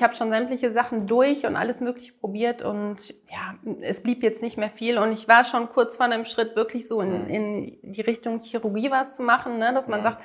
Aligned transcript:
ich 0.00 0.04
habe 0.04 0.14
schon 0.14 0.32
sämtliche 0.32 0.72
Sachen 0.72 1.06
durch 1.06 1.44
und 1.44 1.56
alles 1.56 1.82
Mögliche 1.82 2.14
probiert 2.14 2.62
und 2.62 3.10
ja, 3.30 3.54
es 3.82 4.02
blieb 4.02 4.22
jetzt 4.22 4.42
nicht 4.42 4.56
mehr 4.56 4.70
viel 4.70 4.96
und 4.96 5.12
ich 5.12 5.28
war 5.28 5.44
schon 5.44 5.68
kurz 5.68 5.96
vor 5.96 6.06
einem 6.06 6.24
Schritt 6.24 6.56
wirklich 6.56 6.88
so 6.88 7.02
in, 7.02 7.26
in 7.26 7.78
die 7.82 8.00
Richtung 8.00 8.40
Chirurgie 8.40 8.90
was 8.90 9.14
zu 9.14 9.22
machen, 9.22 9.58
ne? 9.58 9.74
dass 9.74 9.88
man 9.88 10.02
sagt, 10.02 10.22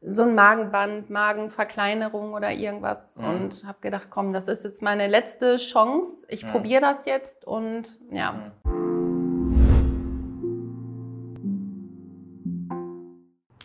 so 0.00 0.22
ein 0.22 0.36
Magenband, 0.36 1.10
Magenverkleinerung 1.10 2.34
oder 2.34 2.52
irgendwas. 2.52 3.16
Mhm. 3.16 3.24
Und 3.24 3.64
habe 3.66 3.78
gedacht, 3.80 4.06
komm, 4.10 4.32
das 4.32 4.46
ist 4.46 4.62
jetzt 4.62 4.80
meine 4.80 5.08
letzte 5.08 5.56
Chance. 5.56 6.24
Ich 6.28 6.44
mhm. 6.44 6.50
probiere 6.52 6.82
das 6.82 7.04
jetzt 7.04 7.44
und 7.44 7.98
ja. 8.12 8.52
Mhm. 8.62 8.76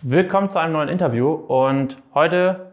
Willkommen 0.02 0.50
zu 0.50 0.58
einem 0.58 0.74
neuen 0.74 0.90
Interview 0.90 1.32
und 1.32 2.02
heute 2.16 2.71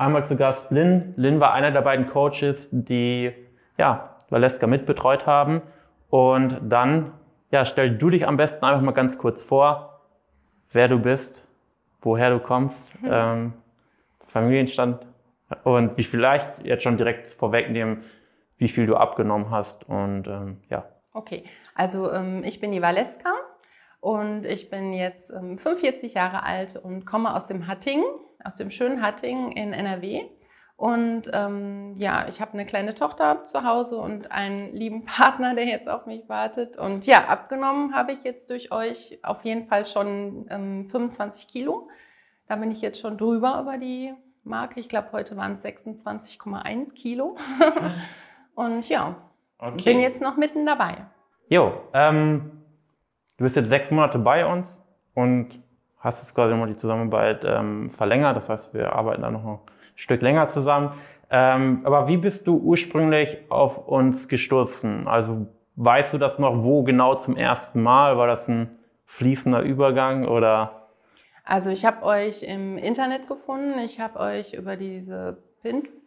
einmal 0.00 0.26
zu 0.26 0.36
Gast 0.36 0.70
Lynn. 0.70 1.14
Lynn 1.16 1.40
war 1.40 1.52
einer 1.52 1.70
der 1.70 1.82
beiden 1.82 2.08
Coaches, 2.08 2.68
die 2.72 3.32
ja, 3.78 4.16
Valeska 4.30 4.66
mitbetreut 4.66 5.26
haben. 5.26 5.62
Und 6.08 6.58
dann 6.62 7.12
ja, 7.50 7.64
stell 7.64 7.96
du 7.96 8.10
dich 8.10 8.26
am 8.26 8.36
besten 8.36 8.64
einfach 8.64 8.82
mal 8.82 8.92
ganz 8.92 9.18
kurz 9.18 9.42
vor, 9.42 10.00
wer 10.72 10.88
du 10.88 10.98
bist 10.98 11.44
woher 12.02 12.30
du 12.30 12.38
kommst, 12.38 13.02
mhm. 13.02 13.08
ähm, 13.10 13.52
Familienstand 14.28 15.06
und 15.64 15.96
wie 15.96 16.04
vielleicht 16.04 16.64
jetzt 16.64 16.82
schon 16.82 16.96
direkt 16.96 17.30
vorwegnehmen, 17.30 18.04
wie 18.58 18.68
viel 18.68 18.86
du 18.86 18.96
abgenommen 18.96 19.50
hast 19.50 19.88
und 19.88 20.26
ähm, 20.26 20.58
ja. 20.68 20.86
Okay, 21.12 21.44
also 21.74 22.12
ähm, 22.12 22.44
ich 22.44 22.60
bin 22.60 22.72
die 22.72 22.82
Valeska 22.82 23.32
und 24.00 24.44
ich 24.44 24.70
bin 24.70 24.92
jetzt 24.92 25.30
ähm, 25.30 25.58
45 25.58 26.14
Jahre 26.14 26.44
alt 26.44 26.76
und 26.76 27.04
komme 27.04 27.34
aus 27.34 27.48
dem 27.48 27.66
Hattingen, 27.66 28.04
aus 28.44 28.56
dem 28.56 28.70
schönen 28.70 29.02
Hattingen 29.02 29.52
in 29.52 29.72
NRW. 29.72 30.22
Und 30.80 31.24
ähm, 31.34 31.94
ja, 31.98 32.26
ich 32.26 32.40
habe 32.40 32.54
eine 32.54 32.64
kleine 32.64 32.94
Tochter 32.94 33.44
zu 33.44 33.64
Hause 33.64 33.98
und 33.98 34.32
einen 34.32 34.74
lieben 34.74 35.04
Partner, 35.04 35.54
der 35.54 35.66
jetzt 35.66 35.90
auf 35.90 36.06
mich 36.06 36.26
wartet. 36.30 36.78
Und 36.78 37.04
ja, 37.04 37.26
abgenommen 37.26 37.94
habe 37.94 38.12
ich 38.12 38.24
jetzt 38.24 38.48
durch 38.48 38.72
euch 38.72 39.18
auf 39.22 39.44
jeden 39.44 39.66
Fall 39.66 39.84
schon 39.84 40.46
ähm, 40.48 40.86
25 40.88 41.48
Kilo. 41.48 41.88
Da 42.48 42.56
bin 42.56 42.70
ich 42.70 42.80
jetzt 42.80 42.98
schon 42.98 43.18
drüber 43.18 43.60
über 43.60 43.76
die 43.76 44.14
Marke. 44.42 44.80
Ich 44.80 44.88
glaube, 44.88 45.12
heute 45.12 45.36
waren 45.36 45.52
es 45.52 45.64
26,1 45.64 46.94
Kilo. 46.94 47.36
und 48.54 48.88
ja, 48.88 49.16
okay. 49.58 49.84
bin 49.84 50.00
jetzt 50.00 50.22
noch 50.22 50.38
mitten 50.38 50.64
dabei. 50.64 51.06
Jo, 51.48 51.74
ähm, 51.92 52.62
du 53.36 53.44
bist 53.44 53.56
jetzt 53.56 53.68
sechs 53.68 53.90
Monate 53.90 54.18
bei 54.18 54.46
uns 54.46 54.82
und 55.14 55.62
hast 56.00 56.20
jetzt 56.20 56.34
quasi 56.34 56.52
nochmal 56.52 56.68
die 56.68 56.76
Zusammenarbeit 56.76 57.44
ähm, 57.44 57.90
verlängert. 57.90 58.36
Das 58.36 58.48
heißt, 58.48 58.74
wir 58.74 58.94
arbeiten 58.94 59.22
da 59.22 59.30
noch 59.30 59.44
ein 59.44 59.58
Stück 59.94 60.22
länger 60.22 60.48
zusammen. 60.48 60.92
Ähm, 61.30 61.82
aber 61.84 62.08
wie 62.08 62.16
bist 62.16 62.46
du 62.46 62.56
ursprünglich 62.56 63.38
auf 63.50 63.86
uns 63.86 64.28
gestoßen? 64.28 65.06
Also 65.06 65.46
weißt 65.76 66.12
du 66.12 66.18
das 66.18 66.38
noch, 66.38 66.64
wo 66.64 66.82
genau 66.82 67.14
zum 67.14 67.36
ersten 67.36 67.82
Mal? 67.82 68.16
War 68.16 68.26
das 68.26 68.48
ein 68.48 68.78
fließender 69.06 69.62
Übergang 69.62 70.26
oder? 70.26 70.88
Also 71.44 71.70
ich 71.70 71.84
habe 71.84 72.04
euch 72.04 72.42
im 72.42 72.78
Internet 72.78 73.28
gefunden. 73.28 73.78
Ich 73.78 74.00
habe 74.00 74.18
euch 74.18 74.54
über 74.54 74.76
diese 74.76 75.38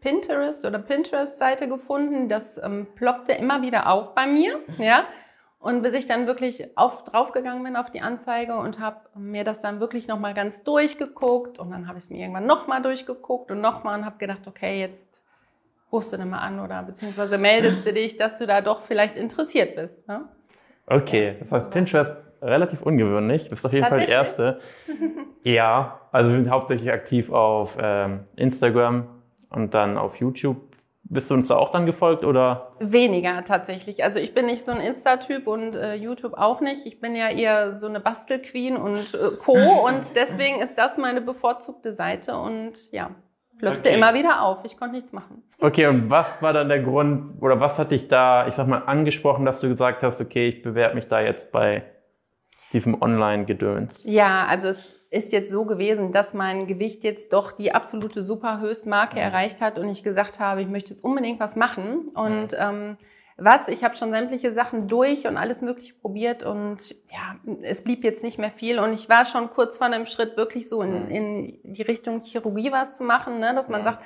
Pinterest 0.01 0.65
oder 0.65 0.79
Pinterest-Seite 0.79 1.69
gefunden. 1.69 2.27
Das 2.27 2.57
ähm, 2.57 2.87
ploppte 2.95 3.33
immer 3.33 3.61
wieder 3.61 3.91
auf 3.91 4.15
bei 4.15 4.25
mir. 4.25 4.59
Ja. 4.77 5.05
Und 5.63 5.81
bis 5.81 5.93
ich 5.93 6.07
dann 6.07 6.27
wirklich 6.27 6.77
auf, 6.77 7.05
draufgegangen 7.05 7.63
bin 7.63 7.77
auf 7.77 7.89
die 7.89 8.01
Anzeige 8.01 8.57
und 8.57 8.81
habe 8.81 8.97
mir 9.15 9.45
das 9.45 9.61
dann 9.61 9.79
wirklich 9.79 10.09
nochmal 10.09 10.33
ganz 10.33 10.61
durchgeguckt 10.63 11.57
und 11.57 11.71
dann 11.71 11.87
habe 11.87 11.99
ich 11.99 12.03
es 12.03 12.09
mir 12.09 12.19
irgendwann 12.19 12.45
nochmal 12.45 12.81
durchgeguckt 12.81 13.49
und 13.49 13.61
nochmal 13.61 13.97
und 13.97 14.05
habe 14.05 14.17
gedacht, 14.17 14.41
okay, 14.45 14.81
jetzt 14.81 15.21
rufst 15.89 16.11
du 16.11 16.17
dann 16.17 16.29
mal 16.29 16.39
an 16.39 16.59
oder 16.59 16.83
beziehungsweise 16.83 17.37
meldest 17.37 17.87
du 17.87 17.93
dich, 17.93 18.17
dass 18.17 18.37
du 18.37 18.45
da 18.45 18.59
doch 18.59 18.81
vielleicht 18.81 19.15
interessiert 19.15 19.77
bist. 19.77 20.05
Ne? 20.05 20.25
Okay, 20.85 21.37
das 21.39 21.53
heißt 21.53 21.69
Pinterest 21.69 22.17
relativ 22.41 22.81
ungewöhnlich. 22.81 23.45
Du 23.45 23.51
bist 23.51 23.65
auf 23.65 23.71
jeden 23.71 23.85
Fall 23.85 23.99
die 23.99 24.11
Erste. 24.11 24.59
ja, 25.43 26.01
also 26.11 26.29
wir 26.29 26.39
sind 26.39 26.49
hauptsächlich 26.49 26.91
aktiv 26.91 27.31
auf 27.31 27.77
ähm, 27.79 28.25
Instagram 28.35 29.07
und 29.49 29.73
dann 29.73 29.97
auf 29.97 30.17
YouTube 30.17 30.72
bist 31.03 31.29
du 31.29 31.33
uns 31.33 31.47
da 31.47 31.55
auch 31.55 31.71
dann 31.71 31.85
gefolgt 31.85 32.23
oder? 32.23 32.73
Weniger 32.79 33.43
tatsächlich. 33.43 34.03
Also 34.03 34.19
ich 34.19 34.33
bin 34.33 34.45
nicht 34.45 34.63
so 34.63 34.71
ein 34.71 34.81
Insta-Typ 34.81 35.47
und 35.47 35.75
äh, 35.75 35.95
YouTube 35.95 36.33
auch 36.33 36.61
nicht. 36.61 36.85
Ich 36.85 36.99
bin 36.99 37.15
ja 37.15 37.29
eher 37.29 37.75
so 37.75 37.87
eine 37.87 37.99
Bastelqueen 37.99 38.77
und 38.77 39.13
äh, 39.13 39.35
Co. 39.43 39.53
und 39.87 40.15
deswegen 40.15 40.59
ist 40.59 40.75
das 40.75 40.97
meine 40.97 41.21
bevorzugte 41.21 41.93
Seite 41.93 42.37
und 42.37 42.91
ja, 42.91 43.11
plöppte 43.59 43.89
okay. 43.89 43.97
immer 43.97 44.13
wieder 44.13 44.43
auf. 44.43 44.63
Ich 44.65 44.77
konnte 44.77 44.95
nichts 44.95 45.11
machen. 45.11 45.43
Okay, 45.59 45.87
und 45.87 46.09
was 46.09 46.41
war 46.41 46.53
dann 46.53 46.69
der 46.69 46.81
Grund 46.81 47.41
oder 47.41 47.59
was 47.59 47.77
hat 47.77 47.91
dich 47.91 48.07
da, 48.07 48.47
ich 48.47 48.55
sag 48.55 48.67
mal, 48.67 48.79
angesprochen, 48.79 49.45
dass 49.45 49.59
du 49.59 49.69
gesagt 49.69 50.03
hast, 50.03 50.21
okay, 50.21 50.47
ich 50.47 50.61
bewerbe 50.61 50.95
mich 50.95 51.07
da 51.07 51.21
jetzt 51.21 51.51
bei 51.51 51.83
diesem 52.73 53.01
Online-Gedöns? 53.01 54.03
Ja, 54.05 54.45
also 54.49 54.69
es 54.69 54.93
ist 55.13 55.31
jetzt 55.31 55.51
so 55.51 55.65
gewesen, 55.65 56.11
dass 56.11 56.33
mein 56.33 56.65
Gewicht 56.65 57.03
jetzt 57.03 57.33
doch 57.33 57.51
die 57.51 57.73
absolute 57.73 58.23
Superhöchstmarke 58.23 59.17
ja. 59.17 59.23
erreicht 59.23 59.61
hat 59.61 59.77
und 59.77 59.87
ich 59.89 60.03
gesagt 60.03 60.39
habe, 60.39 60.61
ich 60.61 60.67
möchte 60.67 60.89
jetzt 60.89 61.03
unbedingt 61.03 61.39
was 61.39 61.55
machen. 61.55 62.09
Und 62.15 62.55
ähm, 62.57 62.97
was, 63.37 63.67
ich 63.67 63.83
habe 63.83 63.95
schon 63.95 64.11
sämtliche 64.11 64.53
Sachen 64.53 64.87
durch 64.87 65.27
und 65.27 65.37
alles 65.37 65.61
Mögliche 65.61 65.93
probiert 65.93 66.43
und 66.43 66.95
ja, 67.11 67.35
es 67.61 67.83
blieb 67.83 68.03
jetzt 68.03 68.23
nicht 68.23 68.39
mehr 68.39 68.51
viel. 68.51 68.79
Und 68.79 68.93
ich 68.93 69.07
war 69.07 69.25
schon 69.25 69.49
kurz 69.51 69.77
vor 69.77 69.87
einem 69.87 70.07
Schritt 70.07 70.35
wirklich 70.35 70.67
so 70.67 70.81
in, 70.81 71.07
in 71.07 71.59
die 71.63 71.81
Richtung 71.83 72.21
Chirurgie 72.21 72.71
was 72.71 72.97
zu 72.97 73.03
machen, 73.03 73.39
ne? 73.39 73.53
dass 73.53 73.69
man 73.69 73.81
ja. 73.81 73.91
sagt, 73.91 74.03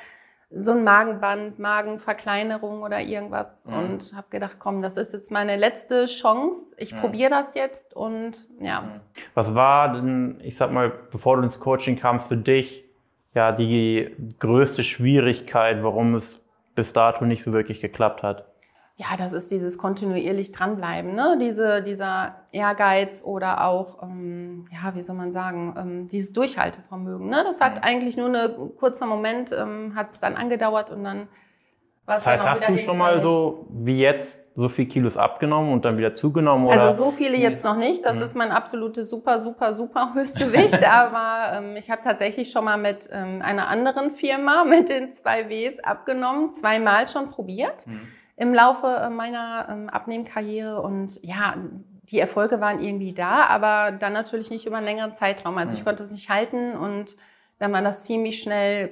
so 0.50 0.72
ein 0.72 0.84
Magenband, 0.84 1.60
Magenverkleinerung 1.60 2.82
oder 2.82 3.02
irgendwas 3.02 3.66
mhm. 3.66 3.74
und 3.74 4.14
habe 4.16 4.28
gedacht, 4.30 4.58
komm, 4.60 4.82
das 4.82 4.96
ist 4.96 5.14
jetzt 5.14 5.32
meine 5.32 5.58
letzte 5.58 6.06
Chance. 6.06 6.74
Ich 6.78 6.94
mhm. 6.94 7.00
probiere 7.00 7.30
das 7.30 7.54
jetzt 7.54 7.94
und 7.94 8.48
ja. 8.60 8.82
Mhm. 8.82 9.00
Was 9.34 9.54
war 9.56 9.94
denn, 9.94 10.40
ich 10.42 10.56
sag 10.58 10.72
mal, 10.72 10.92
bevor 11.12 11.38
du 11.38 11.44
ins 11.44 11.60
Coaching 11.60 11.98
kamst, 11.98 12.28
für 12.28 12.38
dich 12.38 12.86
ja 13.34 13.52
die 13.52 14.16
größte 14.40 14.84
Schwierigkeit, 14.84 15.84
warum 15.84 16.16
es 16.16 16.40
bis 16.76 16.94
dato 16.94 17.26
nicht 17.26 17.44
so 17.44 17.52
wirklich 17.52 17.82
geklappt 17.82 18.24
hat? 18.24 18.47
Ja, 19.00 19.16
das 19.16 19.32
ist 19.32 19.52
dieses 19.52 19.78
kontinuierlich 19.78 20.52
dranbleiben, 20.52 21.14
ne? 21.14 21.38
Diese, 21.40 21.84
dieser 21.84 22.36
Ehrgeiz 22.52 23.22
oder 23.24 23.64
auch, 23.64 24.02
ähm, 24.02 24.66
ja, 24.72 24.96
wie 24.96 25.04
soll 25.04 25.16
man 25.16 25.32
sagen, 25.32 25.76
ähm, 25.78 26.08
dieses 26.08 26.34
Durchhaltevermögen. 26.34 27.30
Ne? 27.30 27.44
Das 27.46 27.62
hat 27.62 27.76
mhm. 27.76 27.84
eigentlich 27.84 28.18
nur 28.18 28.26
einen 28.26 28.76
kurzen 28.76 29.08
Moment, 29.08 29.52
ähm, 29.52 29.94
hat 29.96 30.14
es 30.14 30.20
dann 30.20 30.36
angedauert 30.36 30.90
und 30.90 31.04
dann 31.04 31.28
war 32.08 32.18
es 32.18 32.24
Das 32.24 32.42
heißt, 32.42 32.44
hast 32.44 32.70
du 32.70 32.78
schon 32.78 32.98
mal 32.98 33.22
so 33.22 33.68
wie 33.70 34.00
jetzt 34.00 34.40
so 34.56 34.68
viel 34.68 34.88
Kilos 34.88 35.16
abgenommen 35.16 35.74
und 35.74 35.86
dann 35.86 36.00
wieder 36.00 36.16
zugenommen? 36.16 36.66
Oder? 36.66 36.82
Also 36.82 37.04
so 37.04 37.12
viele 37.12 37.38
jetzt 37.38 37.64
noch 37.64 37.78
nicht. 37.78 38.04
Das 38.04 38.16
mhm. 38.16 38.24
ist 38.24 38.36
mein 38.36 38.50
absolutes 38.50 39.12
super, 39.12 39.38
super, 39.40 39.76
super 39.76 40.16
Höchstgewicht. 40.16 40.84
aber 40.90 41.60
ähm, 41.60 41.76
ich 41.76 41.92
habe 41.92 42.02
tatsächlich 42.02 42.50
schon 42.50 42.66
mal 42.66 42.78
mit 42.78 43.08
ähm, 43.12 43.44
einer 43.44 43.68
anderen 43.68 44.10
Firma 44.10 44.64
mit 44.64 44.90
den 44.90 45.14
zwei 45.14 45.50
Ws 45.50 45.78
abgenommen, 45.84 46.54
zweimal 46.54 47.08
schon 47.08 47.30
probiert. 47.30 47.86
Mhm 47.86 48.02
im 48.38 48.54
Laufe 48.54 48.88
äh, 48.88 49.10
meiner 49.10 49.68
ähm, 49.70 49.90
Abnehmkarriere 49.90 50.82
und 50.82 51.24
ja, 51.24 51.56
die 52.04 52.20
Erfolge 52.20 52.62
waren 52.62 52.82
irgendwie 52.82 53.14
da, 53.14 53.48
aber 53.48 53.92
dann 53.92 54.14
natürlich 54.14 54.50
nicht 54.50 54.66
über 54.66 54.78
einen 54.78 54.86
längeren 54.86 55.14
Zeitraum. 55.14 55.58
Also 55.58 55.72
mhm. 55.72 55.80
ich 55.80 55.86
konnte 55.86 56.04
es 56.04 56.12
nicht 56.12 56.30
halten 56.30 56.74
und 56.78 57.18
dann 57.60 57.74
war 57.74 57.82
das 57.82 58.06
ziemlich 58.06 58.42
schnell 58.42 58.92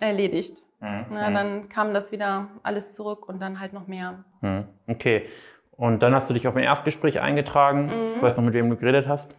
erledigt. 0.00 0.58
Mhm. 0.80 1.06
Na, 1.10 1.30
mhm. 1.30 1.34
dann 1.34 1.68
kam 1.68 1.94
das 1.94 2.12
wieder 2.12 2.48
alles 2.62 2.92
zurück 2.92 3.28
und 3.28 3.40
dann 3.40 3.60
halt 3.60 3.72
noch 3.72 3.86
mehr. 3.86 4.24
Mhm. 4.42 4.64
Okay. 4.88 5.26
Und 5.70 6.02
dann 6.02 6.14
hast 6.14 6.28
du 6.28 6.34
dich 6.34 6.46
auf 6.46 6.54
ein 6.56 6.62
Erstgespräch 6.62 7.20
eingetragen. 7.20 7.86
Mhm. 7.86 8.22
Weißt 8.22 8.36
du 8.36 8.42
noch, 8.42 8.46
mit 8.46 8.54
wem 8.54 8.68
du 8.68 8.76
geredet 8.76 9.06
hast? 9.08 9.34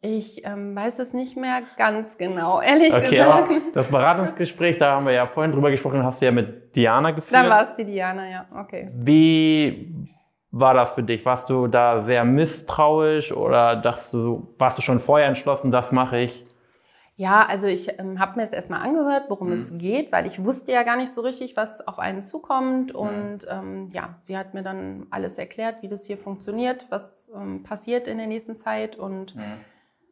Ich 0.00 0.44
ähm, 0.44 0.74
weiß 0.74 0.98
es 0.98 1.14
nicht 1.14 1.36
mehr 1.36 1.62
ganz 1.76 2.18
genau, 2.18 2.60
ehrlich 2.60 2.92
okay, 2.92 3.10
gesagt. 3.10 3.50
Aber 3.50 3.60
das 3.72 3.86
Beratungsgespräch, 3.86 4.78
da 4.78 4.96
haben 4.96 5.06
wir 5.06 5.12
ja 5.12 5.28
vorhin 5.28 5.52
drüber 5.52 5.70
gesprochen, 5.70 6.02
hast 6.02 6.20
du 6.20 6.26
ja 6.26 6.32
mit 6.32 6.61
Diana 6.74 7.10
geführt. 7.10 7.34
Dann 7.34 7.50
war 7.50 7.62
es 7.62 7.76
die 7.76 7.84
Diana, 7.84 8.28
ja, 8.28 8.46
okay. 8.58 8.90
Wie 8.94 10.08
war 10.50 10.74
das 10.74 10.92
für 10.92 11.02
dich? 11.02 11.24
Warst 11.24 11.48
du 11.50 11.66
da 11.66 12.02
sehr 12.02 12.24
misstrauisch 12.24 13.32
oder 13.32 13.76
dachtest 13.76 14.14
du, 14.14 14.54
warst 14.58 14.78
du 14.78 14.82
schon 14.82 15.00
vorher 15.00 15.28
entschlossen, 15.28 15.70
das 15.70 15.92
mache 15.92 16.18
ich? 16.18 16.46
Ja, 17.16 17.46
also 17.46 17.66
ich 17.66 17.98
ähm, 17.98 18.18
habe 18.18 18.36
mir 18.36 18.46
es 18.46 18.52
erstmal 18.52 18.80
angehört, 18.80 19.24
worum 19.28 19.48
mhm. 19.48 19.54
es 19.54 19.76
geht, 19.76 20.10
weil 20.12 20.26
ich 20.26 20.42
wusste 20.44 20.72
ja 20.72 20.82
gar 20.82 20.96
nicht 20.96 21.12
so 21.12 21.20
richtig, 21.20 21.56
was 21.56 21.86
auf 21.86 21.98
einen 21.98 22.22
zukommt. 22.22 22.94
Mhm. 22.94 22.98
Und 22.98 23.38
ähm, 23.48 23.88
ja, 23.92 24.16
sie 24.20 24.36
hat 24.36 24.54
mir 24.54 24.62
dann 24.62 25.06
alles 25.10 25.38
erklärt, 25.38 25.82
wie 25.82 25.88
das 25.88 26.06
hier 26.06 26.16
funktioniert, 26.16 26.86
was 26.88 27.30
ähm, 27.34 27.62
passiert 27.62 28.08
in 28.08 28.18
der 28.18 28.26
nächsten 28.26 28.56
Zeit 28.56 28.96
und 28.96 29.36
mhm 29.36 29.60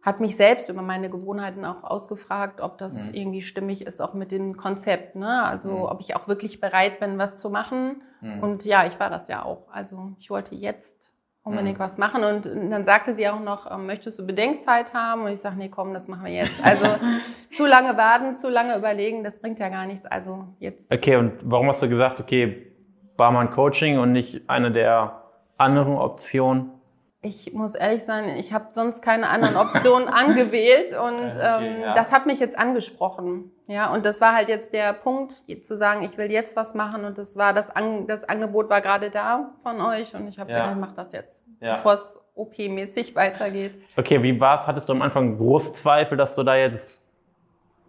hat 0.03 0.21
mich 0.21 0.37
selbst 0.37 0.69
über 0.69 0.83
meine 0.83 1.11
Gewohnheiten 1.11 1.65
auch 1.65 1.85
ausgefragt, 1.85 2.61
ob 2.61 2.79
das 2.79 3.09
mhm. 3.09 3.15
irgendwie 3.15 3.43
stimmig 3.43 3.87
ist, 3.87 4.01
auch 4.01 4.15
mit 4.15 4.33
dem 4.33 4.57
Konzept. 4.57 5.15
Ne? 5.15 5.45
Also 5.45 5.69
mhm. 5.71 5.83
ob 5.83 6.01
ich 6.01 6.17
auch 6.17 6.27
wirklich 6.27 6.61
bereit 6.61 7.01
bin, 7.01 7.19
was 7.19 7.41
zu 7.41 7.51
machen. 7.51 8.03
Mhm. 8.21 8.43
Und 8.43 8.65
ja, 8.65 8.87
ich 8.87 8.99
war 8.99 9.11
das 9.11 9.29
ja 9.29 9.45
auch. 9.45 9.69
Also 9.71 10.13
ich 10.19 10.31
wollte 10.31 10.55
jetzt 10.55 11.11
unbedingt 11.43 11.79
was 11.79 11.99
machen. 11.99 12.23
Und 12.25 12.47
dann 12.47 12.85
sagte 12.85 13.15
sie 13.15 13.29
auch 13.29 13.41
noch, 13.41 13.71
ähm, 13.71 13.87
möchtest 13.87 14.19
du 14.19 14.27
Bedenkzeit 14.27 14.95
haben? 14.95 15.23
Und 15.23 15.33
ich 15.33 15.41
sage, 15.41 15.57
nee, 15.57 15.69
komm, 15.69 15.93
das 15.93 16.09
machen 16.09 16.25
wir 16.25 16.33
jetzt. 16.33 16.63
Also 16.63 16.87
zu 17.51 17.67
lange 17.67 17.97
warten, 17.97 18.35
zu 18.35 18.49
lange 18.49 18.77
überlegen, 18.77 19.25
das 19.25 19.41
bringt 19.41 19.59
ja 19.59 19.69
gar 19.69 19.87
nichts. 19.87 20.07
Also 20.07 20.47
jetzt. 20.59 20.93
Okay, 20.93 21.17
und 21.17 21.33
warum 21.43 21.69
hast 21.69 21.83
du 21.83 21.89
gesagt, 21.89 22.21
okay, 22.21 22.73
Barmann 23.17 23.51
Coaching 23.51 23.99
und 23.99 24.13
nicht 24.13 24.49
eine 24.49 24.71
der 24.71 25.23
anderen 25.59 25.97
Optionen? 25.97 26.80
Ich 27.23 27.53
muss 27.53 27.75
ehrlich 27.75 28.03
sein, 28.03 28.37
ich 28.39 28.55
habe 28.55 28.69
sonst 28.71 29.03
keine 29.03 29.29
anderen 29.29 29.57
Optionen 29.57 30.09
angewählt 30.09 30.93
und 30.93 31.29
okay, 31.29 31.67
ähm, 31.67 31.83
ja. 31.83 31.95
das 31.95 32.13
hat 32.13 32.25
mich 32.25 32.41
jetzt 32.41 32.59
angesprochen. 32.59 33.51
Ja, 33.67 33.93
und 33.93 34.07
das 34.07 34.23
war 34.23 34.35
halt 34.35 34.49
jetzt 34.49 34.73
der 34.73 34.95
Punkt, 34.95 35.33
zu 35.63 35.77
sagen, 35.77 36.03
ich 36.03 36.17
will 36.17 36.31
jetzt 36.31 36.57
was 36.57 36.75
machen 36.75 37.05
und 37.05 37.19
das 37.19 37.37
war 37.37 37.53
das, 37.53 37.69
An 37.71 38.07
das 38.07 38.25
Angebot 38.25 38.71
war 38.71 38.81
gerade 38.81 39.11
da 39.11 39.51
von 39.63 39.81
euch 39.83 40.15
und 40.15 40.29
ich 40.29 40.39
habe 40.39 40.51
ja. 40.51 40.59
gedacht, 40.59 40.73
ich 40.75 40.81
mach 40.81 40.93
das 40.93 41.13
jetzt, 41.13 41.43
ja. 41.61 41.75
bevor 41.75 41.95
es 41.95 42.19
OP-mäßig 42.35 43.15
weitergeht. 43.15 43.75
Okay, 43.97 44.23
wie 44.23 44.41
war's? 44.41 44.67
Hattest 44.67 44.89
du 44.89 44.95
am 44.95 45.03
Anfang 45.03 45.37
große 45.37 45.75
Zweifel, 45.75 46.17
dass 46.17 46.35
du 46.35 46.43
da 46.43 46.57
jetzt 46.57 47.03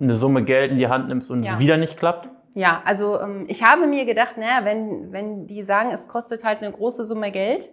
eine 0.02 0.18
Summe 0.18 0.44
Geld 0.44 0.72
in 0.72 0.78
die 0.78 0.88
Hand 0.88 1.08
nimmst 1.08 1.32
und 1.32 1.46
es 1.46 1.58
wieder 1.58 1.78
nicht 1.78 1.98
klappt? 1.98 2.28
Ja, 2.54 2.82
also 2.86 3.20
ähm, 3.20 3.46
ich 3.48 3.64
habe 3.64 3.88
mir 3.88 4.06
gedacht, 4.06 4.38
naja, 4.38 4.66
wenn, 4.66 5.12
wenn 5.14 5.48
die 5.48 5.64
sagen, 5.64 5.92
es 5.94 6.08
kostet 6.08 6.44
halt 6.44 6.62
eine 6.62 6.72
große 6.72 7.06
Summe 7.06 7.32
Geld, 7.32 7.70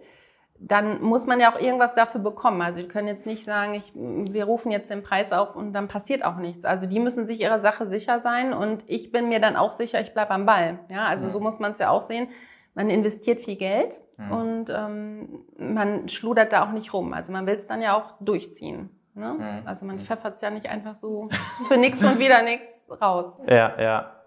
dann 0.61 1.01
muss 1.01 1.25
man 1.25 1.39
ja 1.39 1.53
auch 1.53 1.59
irgendwas 1.59 1.95
dafür 1.95 2.21
bekommen. 2.21 2.61
Also 2.61 2.81
die 2.81 2.87
können 2.87 3.07
jetzt 3.07 3.25
nicht 3.25 3.45
sagen, 3.45 3.73
ich, 3.75 3.93
wir 3.95 4.43
rufen 4.43 4.71
jetzt 4.71 4.89
den 4.89 5.03
Preis 5.03 5.31
auf 5.31 5.55
und 5.55 5.71
dann 5.73 5.87
passiert 5.87 6.23
auch 6.25 6.35
nichts. 6.35 6.65
Also 6.65 6.85
die 6.85 6.99
müssen 6.99 7.25
sich 7.25 7.39
ihrer 7.39 7.59
Sache 7.61 7.87
sicher 7.87 8.19
sein 8.19 8.53
und 8.53 8.83
ich 8.85 9.11
bin 9.11 9.29
mir 9.29 9.39
dann 9.39 9.55
auch 9.55 9.71
sicher, 9.71 10.01
ich 10.01 10.13
bleibe 10.13 10.31
am 10.31 10.45
Ball. 10.45 10.79
Ja, 10.89 11.05
also 11.05 11.25
mhm. 11.25 11.29
so 11.29 11.39
muss 11.39 11.59
man 11.59 11.71
es 11.73 11.79
ja 11.79 11.89
auch 11.89 12.01
sehen. 12.01 12.27
Man 12.75 12.89
investiert 12.89 13.39
viel 13.39 13.55
Geld 13.55 13.99
mhm. 14.17 14.31
und 14.31 14.69
ähm, 14.69 15.45
man 15.57 16.09
schludert 16.09 16.51
da 16.51 16.65
auch 16.65 16.71
nicht 16.71 16.93
rum. 16.93 17.13
Also 17.13 17.31
man 17.31 17.47
will 17.47 17.55
es 17.55 17.67
dann 17.67 17.81
ja 17.81 17.95
auch 17.95 18.15
durchziehen. 18.19 18.89
Ne? 19.13 19.33
Mhm. 19.33 19.67
Also 19.67 19.85
man 19.85 19.99
pfeffert 19.99 20.35
es 20.35 20.41
ja 20.41 20.49
nicht 20.49 20.69
einfach 20.69 20.95
so 20.95 21.29
für 21.67 21.77
nichts 21.77 22.03
und 22.03 22.19
wieder 22.19 22.43
nichts 22.43 22.67
raus. 23.01 23.33
Ja, 23.47 23.79
ja. 23.79 24.18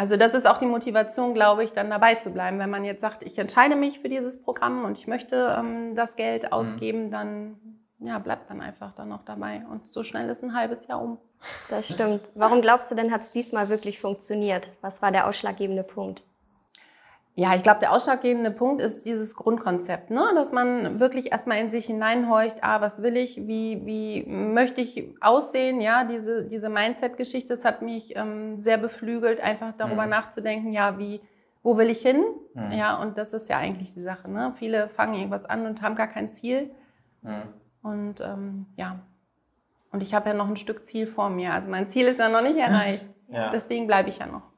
Also 0.00 0.16
das 0.16 0.32
ist 0.32 0.48
auch 0.48 0.56
die 0.56 0.64
Motivation, 0.64 1.34
glaube 1.34 1.62
ich, 1.62 1.72
dann 1.74 1.90
dabei 1.90 2.14
zu 2.14 2.30
bleiben. 2.30 2.58
Wenn 2.58 2.70
man 2.70 2.86
jetzt 2.86 3.02
sagt, 3.02 3.22
ich 3.22 3.38
entscheide 3.38 3.76
mich 3.76 3.98
für 3.98 4.08
dieses 4.08 4.40
Programm 4.40 4.86
und 4.86 4.96
ich 4.96 5.06
möchte 5.06 5.54
ähm, 5.58 5.94
das 5.94 6.16
Geld 6.16 6.44
mhm. 6.44 6.52
ausgeben, 6.52 7.06
mhm. 7.08 7.10
dann 7.10 7.56
ja, 7.98 8.18
bleibt 8.18 8.48
man 8.48 8.62
einfach 8.62 8.92
dann 8.92 9.10
noch 9.10 9.26
dabei. 9.26 9.60
Und 9.70 9.86
so 9.86 10.02
schnell 10.02 10.30
ist 10.30 10.42
ein 10.42 10.54
halbes 10.54 10.86
Jahr 10.86 11.02
um. 11.02 11.18
Das 11.68 11.86
stimmt. 11.86 12.22
Warum 12.34 12.62
glaubst 12.62 12.90
du 12.90 12.94
denn, 12.94 13.12
hat 13.12 13.20
es 13.20 13.30
diesmal 13.30 13.68
wirklich 13.68 14.00
funktioniert? 14.00 14.70
Was 14.80 15.02
war 15.02 15.12
der 15.12 15.28
ausschlaggebende 15.28 15.82
Punkt? 15.82 16.22
Ja, 17.40 17.54
ich 17.54 17.62
glaube, 17.62 17.80
der 17.80 17.92
ausschlaggebende 17.92 18.50
Punkt 18.50 18.82
ist 18.82 19.06
dieses 19.06 19.34
Grundkonzept, 19.34 20.10
ne? 20.10 20.20
dass 20.34 20.52
man 20.52 21.00
wirklich 21.00 21.32
erstmal 21.32 21.56
in 21.56 21.70
sich 21.70 21.86
hineinhorcht, 21.86 22.56
ah, 22.60 22.82
was 22.82 23.00
will 23.00 23.16
ich, 23.16 23.46
wie, 23.46 23.80
wie 23.86 24.26
möchte 24.26 24.82
ich 24.82 25.08
aussehen, 25.22 25.80
ja, 25.80 26.04
diese, 26.04 26.44
diese 26.44 26.68
Mindset-Geschichte, 26.68 27.48
das 27.48 27.64
hat 27.64 27.80
mich 27.80 28.14
ähm, 28.14 28.58
sehr 28.58 28.76
beflügelt, 28.76 29.40
einfach 29.40 29.72
darüber 29.72 30.04
mhm. 30.04 30.10
nachzudenken, 30.10 30.74
ja, 30.74 30.98
wie, 30.98 31.22
wo 31.62 31.78
will 31.78 31.88
ich 31.88 32.02
hin, 32.02 32.22
mhm. 32.52 32.72
ja, 32.72 33.00
und 33.00 33.16
das 33.16 33.32
ist 33.32 33.48
ja 33.48 33.56
eigentlich 33.56 33.94
die 33.94 34.02
Sache, 34.02 34.30
ne? 34.30 34.52
viele 34.56 34.90
fangen 34.90 35.14
irgendwas 35.14 35.46
an 35.46 35.64
und 35.64 35.80
haben 35.80 35.94
gar 35.94 36.08
kein 36.08 36.28
Ziel 36.28 36.70
mhm. 37.22 37.42
und 37.80 38.20
ähm, 38.20 38.66
ja, 38.76 39.00
und 39.92 40.02
ich 40.02 40.12
habe 40.12 40.28
ja 40.28 40.34
noch 40.34 40.46
ein 40.48 40.56
Stück 40.56 40.84
Ziel 40.84 41.06
vor 41.06 41.30
mir, 41.30 41.54
also 41.54 41.70
mein 41.70 41.88
Ziel 41.88 42.06
ist 42.06 42.18
ja 42.18 42.28
noch 42.28 42.42
nicht 42.42 42.58
erreicht, 42.58 43.08
ja. 43.28 43.50
deswegen 43.50 43.86
bleibe 43.86 44.10
ich 44.10 44.18
ja 44.18 44.26
noch 44.26 44.49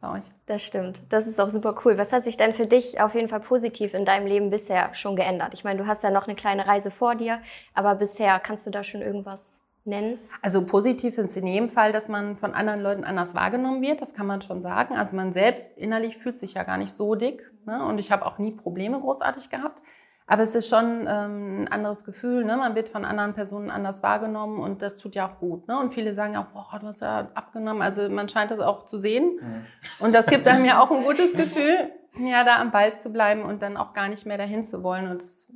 bei 0.00 0.18
euch. 0.18 0.22
Das 0.46 0.62
stimmt. 0.62 0.98
Das 1.10 1.26
ist 1.26 1.40
auch 1.40 1.50
super 1.50 1.76
cool. 1.84 1.98
Was 1.98 2.12
hat 2.12 2.24
sich 2.24 2.36
denn 2.36 2.54
für 2.54 2.66
dich 2.66 3.00
auf 3.00 3.14
jeden 3.14 3.28
Fall 3.28 3.40
positiv 3.40 3.94
in 3.94 4.04
deinem 4.04 4.26
Leben 4.26 4.50
bisher 4.50 4.94
schon 4.94 5.16
geändert? 5.16 5.54
Ich 5.54 5.64
meine, 5.64 5.80
du 5.80 5.86
hast 5.86 6.02
ja 6.02 6.10
noch 6.10 6.26
eine 6.26 6.34
kleine 6.36 6.66
Reise 6.66 6.90
vor 6.90 7.14
dir, 7.14 7.40
aber 7.74 7.94
bisher 7.94 8.40
kannst 8.40 8.66
du 8.66 8.70
da 8.70 8.82
schon 8.82 9.02
irgendwas 9.02 9.60
nennen? 9.84 10.18
Also 10.42 10.64
positiv 10.64 11.18
ist 11.18 11.36
in 11.36 11.46
jedem 11.46 11.68
Fall, 11.68 11.92
dass 11.92 12.08
man 12.08 12.36
von 12.36 12.54
anderen 12.54 12.80
Leuten 12.80 13.04
anders 13.04 13.34
wahrgenommen 13.34 13.82
wird. 13.82 14.00
Das 14.00 14.14
kann 14.14 14.26
man 14.26 14.42
schon 14.42 14.62
sagen. 14.62 14.94
Also 14.94 15.16
man 15.16 15.32
selbst 15.32 15.76
innerlich 15.76 16.16
fühlt 16.16 16.38
sich 16.38 16.54
ja 16.54 16.62
gar 16.64 16.78
nicht 16.78 16.92
so 16.92 17.14
dick. 17.14 17.50
Ne? 17.66 17.84
Und 17.84 17.98
ich 17.98 18.10
habe 18.10 18.26
auch 18.26 18.38
nie 18.38 18.52
Probleme 18.52 18.98
großartig 18.98 19.50
gehabt. 19.50 19.82
Aber 20.30 20.44
es 20.44 20.54
ist 20.54 20.68
schon 20.68 21.08
ähm, 21.08 21.62
ein 21.62 21.68
anderes 21.72 22.04
Gefühl. 22.04 22.44
Ne? 22.44 22.56
Man 22.56 22.76
wird 22.76 22.88
von 22.88 23.04
anderen 23.04 23.34
Personen 23.34 23.68
anders 23.68 24.00
wahrgenommen 24.04 24.60
und 24.60 24.80
das 24.80 24.96
tut 24.96 25.16
ja 25.16 25.28
auch 25.28 25.40
gut. 25.40 25.66
Ne? 25.66 25.76
Und 25.76 25.92
viele 25.92 26.14
sagen 26.14 26.34
ja 26.34 26.42
auch, 26.42 26.52
boah, 26.52 26.78
du 26.78 26.86
hast 26.86 27.00
ja 27.00 27.32
abgenommen. 27.34 27.82
Also 27.82 28.08
man 28.08 28.28
scheint 28.28 28.52
das 28.52 28.60
auch 28.60 28.86
zu 28.86 29.00
sehen. 29.00 29.40
Mhm. 29.42 29.66
Und 29.98 30.14
das 30.14 30.26
gibt 30.26 30.46
einem 30.46 30.64
ja 30.64 30.80
auch 30.80 30.92
ein 30.92 31.02
gutes 31.02 31.32
Gefühl, 31.36 31.90
ja, 32.16 32.44
da 32.44 32.60
am 32.60 32.70
Ball 32.70 32.96
zu 32.96 33.10
bleiben 33.10 33.42
und 33.42 33.60
dann 33.60 33.76
auch 33.76 33.92
gar 33.92 34.06
nicht 34.06 34.24
mehr 34.24 34.38
dahin 34.38 34.64
zu 34.64 34.84
wollen. 34.84 35.10
Und 35.10 35.20
es 35.20 35.50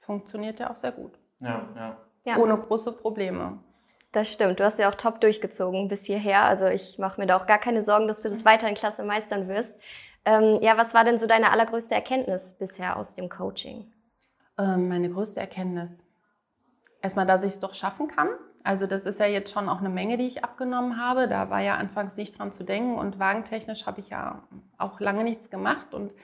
funktioniert 0.00 0.58
ja 0.58 0.70
auch 0.70 0.76
sehr 0.76 0.92
gut. 0.92 1.18
Ja, 1.40 1.68
ja. 1.76 1.96
ja. 2.24 2.38
Ohne 2.38 2.56
große 2.56 2.92
Probleme. 2.92 3.58
Das 4.12 4.32
stimmt. 4.32 4.58
Du 4.58 4.64
hast 4.64 4.78
ja 4.78 4.88
auch 4.88 4.94
top 4.94 5.20
durchgezogen 5.20 5.88
bis 5.88 6.06
hierher. 6.06 6.44
Also 6.44 6.64
ich 6.68 6.98
mache 6.98 7.20
mir 7.20 7.26
da 7.26 7.36
auch 7.36 7.44
gar 7.44 7.58
keine 7.58 7.82
Sorgen, 7.82 8.08
dass 8.08 8.22
du 8.22 8.30
das 8.30 8.46
weiter 8.46 8.70
in 8.70 8.74
Klasse 8.74 9.04
meistern 9.04 9.48
wirst. 9.48 9.74
Ähm, 10.24 10.60
ja, 10.62 10.78
was 10.78 10.94
war 10.94 11.04
denn 11.04 11.18
so 11.18 11.26
deine 11.26 11.50
allergrößte 11.50 11.94
Erkenntnis 11.94 12.54
bisher 12.58 12.96
aus 12.96 13.14
dem 13.14 13.28
Coaching? 13.28 13.92
Ähm, 14.58 14.88
meine 14.88 15.10
größte 15.10 15.40
Erkenntnis. 15.40 16.04
Erstmal, 17.02 17.26
dass 17.26 17.42
ich 17.42 17.50
es 17.50 17.60
doch 17.60 17.74
schaffen 17.74 18.08
kann. 18.08 18.28
Also 18.62 18.86
das 18.86 19.04
ist 19.04 19.20
ja 19.20 19.26
jetzt 19.26 19.52
schon 19.52 19.68
auch 19.68 19.80
eine 19.80 19.90
Menge, 19.90 20.16
die 20.16 20.26
ich 20.26 20.42
abgenommen 20.42 20.98
habe. 20.98 21.28
Da 21.28 21.50
war 21.50 21.60
ja 21.60 21.76
anfangs 21.76 22.16
nicht 22.16 22.38
dran 22.38 22.52
zu 22.52 22.64
denken 22.64 22.96
und 22.96 23.18
wagentechnisch 23.18 23.86
habe 23.86 24.00
ich 24.00 24.08
ja 24.08 24.42
auch 24.78 25.00
lange 25.00 25.22
nichts 25.22 25.50
gemacht. 25.50 25.92
Und 25.92 26.14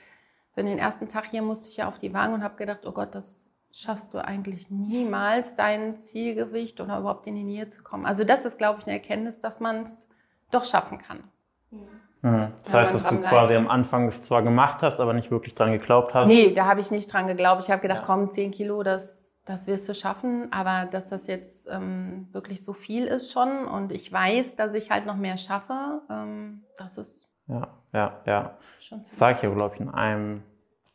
für 0.54 0.62
den 0.62 0.78
ersten 0.78 1.08
Tag 1.08 1.26
hier 1.26 1.42
musste 1.42 1.68
ich 1.68 1.76
ja 1.76 1.88
auf 1.88 1.98
die 1.98 2.14
Waage 2.14 2.32
und 2.32 2.42
habe 2.42 2.56
gedacht, 2.56 2.86
oh 2.86 2.92
Gott, 2.92 3.14
das 3.14 3.46
schaffst 3.72 4.14
du 4.14 4.24
eigentlich 4.24 4.70
niemals, 4.70 5.54
dein 5.54 6.00
Zielgewicht 6.00 6.80
oder 6.80 6.98
überhaupt 6.98 7.26
in 7.26 7.34
die 7.34 7.44
Nähe 7.44 7.68
zu 7.68 7.82
kommen. 7.82 8.06
Also 8.06 8.24
das 8.24 8.44
ist, 8.44 8.58
glaube 8.58 8.80
ich, 8.80 8.86
eine 8.86 8.94
Erkenntnis, 8.94 9.38
dass 9.38 9.60
man 9.60 9.84
es 9.84 10.08
doch 10.50 10.64
schaffen 10.64 10.98
kann. 10.98 11.22
Mhm. 11.70 11.88
Mhm. 12.22 12.52
Das 12.64 12.74
heißt, 12.74 12.94
dass 12.94 13.08
du 13.08 13.20
quasi 13.22 13.56
am 13.56 13.68
Anfang 13.68 14.08
es 14.08 14.22
zwar 14.22 14.42
gemacht 14.42 14.82
hast, 14.82 15.00
aber 15.00 15.14
nicht 15.14 15.30
wirklich 15.30 15.54
dran 15.54 15.72
geglaubt 15.72 16.14
hast? 16.14 16.28
Nee, 16.28 16.52
da 16.54 16.66
habe 16.66 16.80
ich 16.80 16.90
nicht 16.90 17.12
dran 17.12 17.26
geglaubt. 17.26 17.62
Ich 17.64 17.70
habe 17.70 17.80
gedacht, 17.80 18.00
ja. 18.00 18.06
komm, 18.06 18.30
10 18.30 18.50
Kilo, 18.50 18.82
das, 18.82 19.36
das 19.46 19.66
wirst 19.66 19.88
du 19.88 19.94
schaffen. 19.94 20.52
Aber 20.52 20.86
dass 20.90 21.08
das 21.08 21.26
jetzt 21.26 21.66
ähm, 21.70 22.28
wirklich 22.32 22.62
so 22.62 22.72
viel 22.72 23.06
ist 23.06 23.32
schon 23.32 23.66
und 23.66 23.92
ich 23.92 24.12
weiß, 24.12 24.56
dass 24.56 24.74
ich 24.74 24.90
halt 24.90 25.06
noch 25.06 25.16
mehr 25.16 25.38
schaffe, 25.38 26.02
ähm, 26.10 26.64
das 26.76 26.98
ist. 26.98 27.26
Ja, 27.46 27.68
ja, 27.92 28.20
ja. 28.26 28.54
Schon 28.80 29.02
Sag 29.16 29.38
ich 29.38 29.42
ja, 29.42 29.50
glaube 29.50 29.74
ich, 29.74 29.80
in 29.80 29.88
einem 29.88 30.42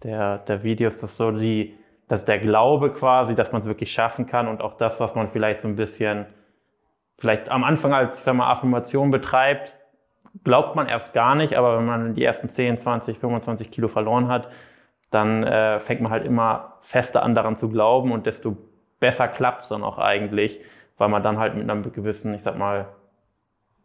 der, 0.04 0.38
der 0.40 0.64
Videos, 0.64 0.98
dass 0.98 1.18
so 1.18 1.32
die, 1.32 1.76
dass 2.08 2.24
der 2.24 2.38
Glaube 2.40 2.94
quasi, 2.94 3.34
dass 3.34 3.52
man 3.52 3.62
es 3.62 3.68
wirklich 3.68 3.92
schaffen 3.92 4.28
kann 4.28 4.48
und 4.48 4.62
auch 4.62 4.78
das, 4.78 5.00
was 5.00 5.16
man 5.16 5.30
vielleicht 5.32 5.62
so 5.62 5.68
ein 5.68 5.76
bisschen, 5.76 6.28
vielleicht 7.18 7.50
am 7.50 7.64
Anfang 7.64 7.94
als, 7.94 8.20
ich 8.20 8.24
sag 8.24 8.36
mal, 8.36 8.52
Affirmation 8.52 9.10
betreibt, 9.10 9.74
glaubt 10.46 10.76
man 10.76 10.88
erst 10.88 11.12
gar 11.12 11.36
nicht, 11.36 11.58
aber 11.58 11.78
wenn 11.78 11.86
man 11.86 12.14
die 12.14 12.24
ersten 12.24 12.50
10, 12.50 12.78
20, 12.78 13.20
25 13.20 13.72
Kilo 13.72 13.90
verloren 13.90 14.30
hat, 14.30 14.50
dann 15.12 15.44
äh, 15.44 15.80
fängt 15.82 16.02
man 16.02 16.12
halt 16.12 16.26
immer 16.26 16.78
fester 16.82 17.24
an 17.24 17.36
daran 17.36 17.58
zu 17.58 17.70
glauben 17.70 18.12
und 18.12 18.26
desto 18.26 18.56
besser 19.00 19.28
klappt 19.28 19.64
es 19.64 19.70
dann 19.70 19.84
auch 19.84 19.98
eigentlich, 19.98 20.62
weil 20.98 21.10
man 21.10 21.24
dann 21.24 21.38
halt 21.38 21.56
mit 21.56 21.70
einem 21.70 21.92
gewissen, 21.92 22.34
ich 22.34 22.44
sag 22.44 22.58
mal, 22.58 22.88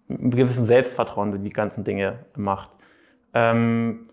einem 0.08 0.30
gewissen 0.30 0.66
Selbstvertrauen 0.66 1.42
die 1.42 1.50
ganzen 1.50 1.82
Dinge 1.84 2.20
macht. 2.37 2.70
Ähm, 3.32 4.08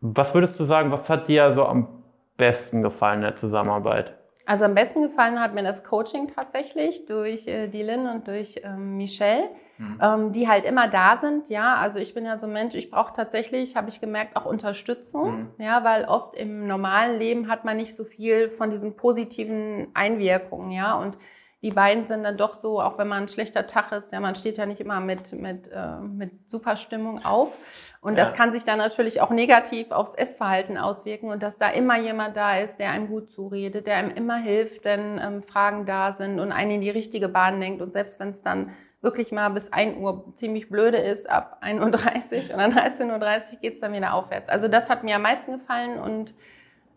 was 0.00 0.34
würdest 0.34 0.58
du 0.58 0.64
sagen, 0.64 0.90
was 0.90 1.08
hat 1.08 1.28
dir 1.28 1.52
so 1.52 1.64
am 1.64 1.88
besten 2.36 2.82
gefallen 2.82 3.16
in 3.16 3.22
der 3.22 3.36
Zusammenarbeit? 3.36 4.14
Also 4.46 4.64
am 4.64 4.74
besten 4.74 5.02
gefallen 5.02 5.40
hat 5.40 5.54
mir 5.54 5.62
das 5.62 5.84
Coaching 5.84 6.28
tatsächlich 6.34 7.06
durch 7.06 7.46
äh, 7.46 7.68
Dylan 7.68 8.08
und 8.08 8.28
durch 8.28 8.60
ähm, 8.64 8.96
Michelle 8.96 9.48
mhm. 9.78 9.98
ähm, 10.00 10.32
die 10.32 10.48
halt 10.48 10.64
immer 10.64 10.88
da 10.88 11.18
sind. 11.18 11.48
Ja, 11.48 11.76
also 11.76 11.98
ich 11.98 12.14
bin 12.14 12.24
ja 12.24 12.36
so 12.36 12.46
ein 12.46 12.52
Mensch, 12.52 12.74
ich 12.74 12.90
brauche 12.90 13.12
tatsächlich, 13.12 13.76
habe 13.76 13.88
ich 13.88 14.00
gemerkt, 14.00 14.36
auch 14.36 14.44
Unterstützung. 14.44 15.38
Mhm. 15.38 15.48
Ja, 15.58 15.84
weil 15.84 16.04
oft 16.04 16.36
im 16.36 16.66
normalen 16.66 17.18
Leben 17.18 17.48
hat 17.48 17.64
man 17.64 17.76
nicht 17.76 17.94
so 17.94 18.04
viel 18.04 18.50
von 18.50 18.70
diesen 18.70 18.96
positiven 18.96 19.88
Einwirkungen. 19.94 20.70
Ja, 20.70 20.94
und 20.94 21.18
die 21.64 21.70
beiden 21.70 22.04
sind 22.04 22.24
dann 22.24 22.36
doch 22.36 22.60
so, 22.60 22.78
auch 22.78 22.98
wenn 22.98 23.08
man 23.08 23.22
ein 23.22 23.28
schlechter 23.28 23.66
Tag 23.66 23.90
ist, 23.92 24.12
ja, 24.12 24.20
man 24.20 24.34
steht 24.34 24.58
ja 24.58 24.66
nicht 24.66 24.82
immer 24.82 25.00
mit, 25.00 25.32
mit, 25.32 25.70
äh, 25.72 25.98
mit 25.98 26.50
super 26.50 26.76
Stimmung 26.76 27.24
auf. 27.24 27.58
Und 28.02 28.18
ja. 28.18 28.24
das 28.24 28.34
kann 28.34 28.52
sich 28.52 28.64
dann 28.64 28.76
natürlich 28.76 29.22
auch 29.22 29.30
negativ 29.30 29.90
aufs 29.90 30.14
Essverhalten 30.14 30.76
auswirken 30.76 31.30
und 31.30 31.42
dass 31.42 31.56
da 31.56 31.70
immer 31.70 31.98
jemand 31.98 32.36
da 32.36 32.58
ist, 32.58 32.76
der 32.76 32.90
einem 32.90 33.08
gut 33.08 33.30
zuredet, 33.30 33.86
der 33.86 33.96
einem 33.96 34.10
immer 34.10 34.36
hilft, 34.36 34.84
wenn 34.84 35.18
ähm, 35.18 35.42
Fragen 35.42 35.86
da 35.86 36.12
sind 36.12 36.38
und 36.38 36.52
einen 36.52 36.72
in 36.72 36.80
die 36.82 36.90
richtige 36.90 37.30
Bahn 37.30 37.60
lenkt. 37.60 37.80
Und 37.80 37.94
selbst 37.94 38.20
wenn 38.20 38.28
es 38.28 38.42
dann 38.42 38.70
wirklich 39.00 39.32
mal 39.32 39.48
bis 39.48 39.72
1 39.72 39.96
Uhr 39.96 40.34
ziemlich 40.34 40.68
blöde 40.68 40.98
ist, 40.98 41.30
ab 41.30 41.62
1.30 41.62 41.80
Uhr 41.80 42.52
und 42.52 42.58
dann 42.58 42.74
13.30 42.74 43.54
Uhr 43.54 43.58
geht 43.62 43.74
es 43.76 43.80
dann 43.80 43.94
wieder 43.94 44.12
aufwärts. 44.12 44.50
Also 44.50 44.68
das 44.68 44.90
hat 44.90 45.02
mir 45.02 45.16
am 45.16 45.22
meisten 45.22 45.52
gefallen 45.52 45.98
und 45.98 46.34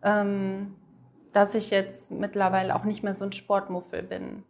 ähm, 0.03 0.75
dass 1.31 1.55
ich 1.55 1.69
jetzt 1.69 2.11
mittlerweile 2.11 2.75
auch 2.75 2.83
nicht 2.83 3.01
mehr 3.01 3.13
so 3.13 3.23
ein 3.23 3.31
Sportmuffel 3.31 4.03
bin, 4.03 4.43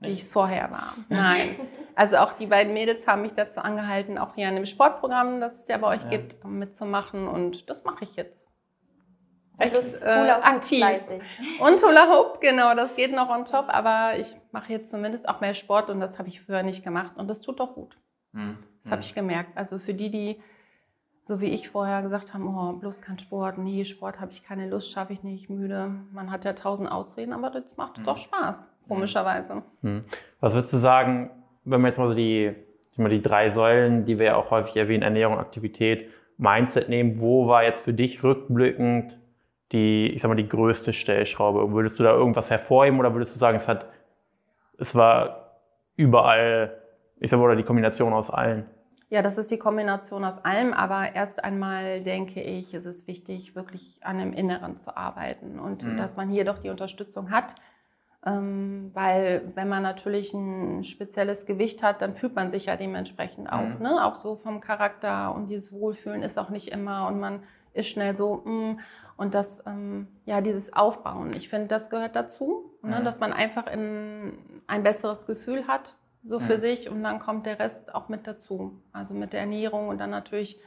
wie 0.00 0.12
ich 0.12 0.20
es 0.20 0.30
vorher 0.30 0.70
war. 0.70 0.94
Nein. 1.08 1.56
Also 1.96 2.16
auch 2.16 2.32
die 2.32 2.46
beiden 2.46 2.72
Mädels 2.72 3.06
haben 3.06 3.20
mich 3.20 3.34
dazu 3.34 3.60
angehalten, 3.60 4.16
auch 4.16 4.34
hier 4.34 4.48
an 4.48 4.54
dem 4.54 4.64
Sportprogramm, 4.64 5.38
das 5.38 5.60
es 5.60 5.68
ja 5.68 5.76
bei 5.76 5.88
euch 5.88 6.02
ja. 6.04 6.08
gibt, 6.08 6.42
mitzumachen 6.44 7.28
und 7.28 7.68
das 7.68 7.84
mache 7.84 8.04
ich 8.04 8.16
jetzt. 8.16 8.48
recht 9.58 10.02
äh, 10.02 10.30
aktiv. 10.30 10.82
Und 11.60 11.82
Hula 11.82 12.08
Hoop, 12.08 12.40
genau, 12.40 12.74
das 12.74 12.94
geht 12.94 13.12
noch 13.12 13.28
on 13.28 13.44
top, 13.44 13.66
aber 13.68 14.18
ich 14.18 14.34
mache 14.50 14.72
jetzt 14.72 14.90
zumindest 14.90 15.28
auch 15.28 15.42
mehr 15.42 15.52
Sport 15.52 15.90
und 15.90 16.00
das 16.00 16.18
habe 16.18 16.28
ich 16.28 16.40
früher 16.40 16.62
nicht 16.62 16.82
gemacht 16.82 17.18
und 17.18 17.28
das 17.28 17.40
tut 17.40 17.60
doch 17.60 17.74
gut. 17.74 17.98
Mhm. 18.32 18.56
Das 18.82 18.92
habe 18.92 19.02
hm. 19.02 19.06
ich 19.06 19.14
gemerkt. 19.14 19.58
Also 19.58 19.78
für 19.78 19.92
die, 19.92 20.10
die 20.10 20.42
so 21.30 21.40
wie 21.40 21.54
ich 21.54 21.68
vorher 21.68 22.02
gesagt 22.02 22.34
haben, 22.34 22.48
oh, 22.48 22.72
bloß 22.72 23.02
kein 23.02 23.20
Sport, 23.20 23.56
nee, 23.56 23.84
Sport 23.84 24.20
habe 24.20 24.32
ich 24.32 24.42
keine 24.42 24.68
Lust, 24.68 24.90
schaffe 24.90 25.12
ich 25.12 25.22
nicht, 25.22 25.48
müde. 25.48 25.92
Man 26.12 26.32
hat 26.32 26.44
ja 26.44 26.54
tausend 26.54 26.90
Ausreden, 26.90 27.32
aber 27.32 27.50
das 27.50 27.76
macht 27.76 27.98
mhm. 27.98 28.04
doch 28.04 28.18
Spaß, 28.18 28.68
komischerweise. 28.88 29.62
Mhm. 29.82 30.04
Was 30.40 30.54
würdest 30.54 30.72
du 30.72 30.78
sagen, 30.78 31.30
wenn 31.64 31.80
wir 31.82 31.86
jetzt 31.86 31.98
mal 31.98 32.08
so 32.08 32.14
die, 32.14 32.52
die 32.96 33.22
drei 33.22 33.50
Säulen, 33.50 34.04
die 34.04 34.18
wir 34.18 34.26
ja 34.26 34.36
auch 34.36 34.50
häufig 34.50 34.76
erwähnen, 34.76 35.04
Ernährung, 35.04 35.38
Aktivität, 35.38 36.10
Mindset 36.36 36.88
nehmen, 36.88 37.20
wo 37.20 37.46
war 37.46 37.62
jetzt 37.62 37.84
für 37.84 37.92
dich 37.92 38.24
rückblickend 38.24 39.16
die, 39.70 40.08
ich 40.08 40.22
sag 40.22 40.28
mal, 40.30 40.34
die 40.34 40.48
größte 40.48 40.92
Stellschraube? 40.92 41.70
Würdest 41.70 42.00
du 42.00 42.02
da 42.02 42.12
irgendwas 42.12 42.50
hervorheben 42.50 42.98
oder 42.98 43.14
würdest 43.14 43.36
du 43.36 43.38
sagen, 43.38 43.56
es 43.56 43.68
hat, 43.68 43.86
es 44.78 44.96
war 44.96 45.60
überall, 45.94 46.76
ich 47.20 47.30
sag 47.30 47.38
mal, 47.38 47.44
oder 47.44 47.54
die 47.54 47.62
Kombination 47.62 48.12
aus 48.14 48.30
allen? 48.30 48.66
Ja, 49.10 49.22
das 49.22 49.38
ist 49.38 49.50
die 49.50 49.58
Kombination 49.58 50.24
aus 50.24 50.44
allem, 50.44 50.72
aber 50.72 51.16
erst 51.16 51.42
einmal 51.42 52.00
denke 52.00 52.40
ich, 52.40 52.72
ist 52.74 52.86
es 52.86 53.08
wichtig, 53.08 53.56
wirklich 53.56 53.98
an 54.02 54.18
dem 54.18 54.32
Inneren 54.32 54.78
zu 54.78 54.96
arbeiten 54.96 55.58
und 55.58 55.84
mhm. 55.84 55.96
dass 55.96 56.14
man 56.14 56.30
hier 56.30 56.44
doch 56.44 56.58
die 56.58 56.70
Unterstützung 56.70 57.32
hat. 57.32 57.56
Ähm, 58.24 58.92
weil 58.94 59.50
wenn 59.56 59.68
man 59.68 59.82
natürlich 59.82 60.32
ein 60.32 60.84
spezielles 60.84 61.44
Gewicht 61.44 61.82
hat, 61.82 62.02
dann 62.02 62.12
fühlt 62.12 62.36
man 62.36 62.52
sich 62.52 62.66
ja 62.66 62.76
dementsprechend 62.76 63.50
auch. 63.50 63.78
Mhm. 63.78 63.82
Ne? 63.82 64.04
Auch 64.04 64.14
so 64.14 64.36
vom 64.36 64.60
Charakter 64.60 65.34
und 65.34 65.48
dieses 65.48 65.72
Wohlfühlen 65.72 66.22
ist 66.22 66.38
auch 66.38 66.50
nicht 66.50 66.68
immer 66.68 67.08
und 67.08 67.18
man 67.18 67.42
ist 67.72 67.88
schnell 67.88 68.16
so, 68.16 68.42
mm, 68.44 68.78
und 69.16 69.34
das, 69.34 69.60
ähm, 69.66 70.06
ja, 70.24 70.40
dieses 70.40 70.72
Aufbauen. 70.72 71.34
Ich 71.34 71.48
finde, 71.48 71.66
das 71.66 71.90
gehört 71.90 72.14
dazu, 72.14 72.72
ne? 72.82 73.00
Mhm. 73.00 73.04
dass 73.04 73.18
man 73.20 73.32
einfach 73.32 73.66
in 73.66 74.38
ein 74.66 74.82
besseres 74.82 75.26
Gefühl 75.26 75.66
hat 75.66 75.96
so 76.22 76.38
für 76.38 76.56
mhm. 76.56 76.60
sich 76.60 76.88
und 76.88 77.02
dann 77.02 77.18
kommt 77.18 77.46
der 77.46 77.58
Rest 77.58 77.94
auch 77.94 78.08
mit 78.08 78.26
dazu. 78.26 78.80
Also 78.92 79.14
mit 79.14 79.32
der 79.32 79.40
Ernährung 79.40 79.88
und 79.88 79.98
dann 79.98 80.10
natürlich 80.10 80.60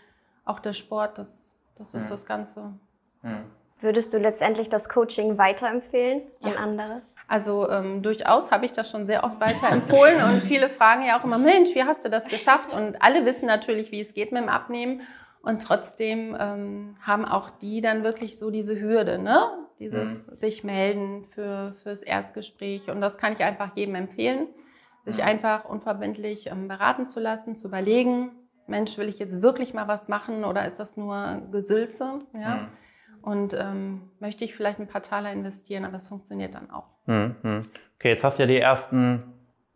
auch 0.45 0.59
der 0.59 0.73
Sport, 0.73 1.17
das, 1.17 1.53
das 1.77 1.93
ist 1.93 2.05
mhm. 2.05 2.09
das 2.09 2.25
Ganze. 2.25 2.73
Mhm. 3.21 3.45
Würdest 3.79 4.13
du 4.13 4.17
letztendlich 4.17 4.69
das 4.69 4.89
Coaching 4.89 5.37
weiterempfehlen 5.37 6.23
an 6.41 6.53
ja. 6.53 6.57
andere? 6.57 7.01
Also 7.27 7.69
ähm, 7.69 8.01
durchaus 8.01 8.51
habe 8.51 8.65
ich 8.65 8.73
das 8.73 8.89
schon 8.89 9.05
sehr 9.05 9.23
oft 9.23 9.39
weiterempfohlen 9.39 10.21
und 10.23 10.41
viele 10.43 10.69
fragen 10.69 11.05
ja 11.05 11.19
auch 11.19 11.23
immer, 11.23 11.37
Mensch, 11.37 11.73
wie 11.73 11.83
hast 11.83 12.03
du 12.03 12.09
das 12.09 12.25
geschafft? 12.25 12.73
Und 12.73 13.01
alle 13.01 13.25
wissen 13.25 13.45
natürlich, 13.45 13.91
wie 13.91 14.01
es 14.01 14.13
geht 14.13 14.31
mit 14.31 14.41
dem 14.41 14.49
Abnehmen. 14.49 15.01
Und 15.41 15.61
trotzdem 15.61 16.35
ähm, 16.39 16.95
haben 17.01 17.25
auch 17.25 17.49
die 17.49 17.81
dann 17.81 18.03
wirklich 18.03 18.37
so 18.37 18.49
diese 18.49 18.79
Hürde, 18.79 19.19
ne? 19.19 19.49
Dieses 19.79 20.27
mhm. 20.27 20.35
sich 20.35 20.63
melden 20.63 21.25
für, 21.25 21.73
fürs 21.83 22.01
Erstgespräch. 22.01 22.89
Und 22.89 23.01
das 23.01 23.17
kann 23.17 23.33
ich 23.33 23.39
einfach 23.39 23.75
jedem 23.75 23.95
empfehlen 23.95 24.47
sich 25.05 25.17
mhm. 25.17 25.23
einfach 25.23 25.65
unverbindlich 25.65 26.47
ähm, 26.47 26.67
beraten 26.67 27.09
zu 27.09 27.19
lassen, 27.19 27.55
zu 27.55 27.67
überlegen, 27.67 28.31
Mensch, 28.67 28.97
will 28.97 29.09
ich 29.09 29.19
jetzt 29.19 29.41
wirklich 29.41 29.73
mal 29.73 29.87
was 29.87 30.07
machen 30.07 30.45
oder 30.45 30.65
ist 30.65 30.79
das 30.79 30.95
nur 30.95 31.41
Gesülze? 31.51 32.19
Ja? 32.33 32.55
Mhm. 32.55 32.67
Und 33.21 33.53
ähm, 33.53 34.01
möchte 34.19 34.43
ich 34.43 34.55
vielleicht 34.55 34.79
ein 34.79 34.87
paar 34.87 35.01
Taler 35.01 35.31
investieren, 35.31 35.85
aber 35.85 35.95
es 35.95 36.05
funktioniert 36.05 36.55
dann 36.55 36.69
auch. 36.71 36.87
Mhm. 37.05 37.65
Okay, 37.97 38.09
jetzt 38.09 38.23
hast 38.23 38.37
du 38.37 38.43
ja 38.43 38.47
die 38.47 38.57
ersten 38.57 39.23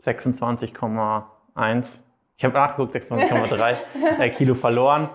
26,1, 0.04 1.84
ich 2.38 2.46
habe 2.46 2.54
nachgeguckt, 2.54 2.96
26,3 2.96 4.20
äh, 4.20 4.30
Kilo 4.32 4.54
verloren. 4.56 5.10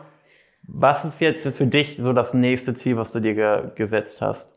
Was 0.62 1.04
ist 1.04 1.20
jetzt 1.20 1.46
für 1.56 1.66
dich 1.66 1.98
so 2.00 2.12
das 2.12 2.34
nächste 2.34 2.74
Ziel, 2.74 2.96
was 2.96 3.12
du 3.12 3.20
dir 3.20 3.34
ge 3.34 3.70
gesetzt 3.74 4.20
hast? 4.22 4.48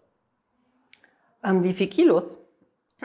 Ähm, 1.44 1.64
wie 1.64 1.74
viel 1.74 1.88
Kilos? 1.88 2.38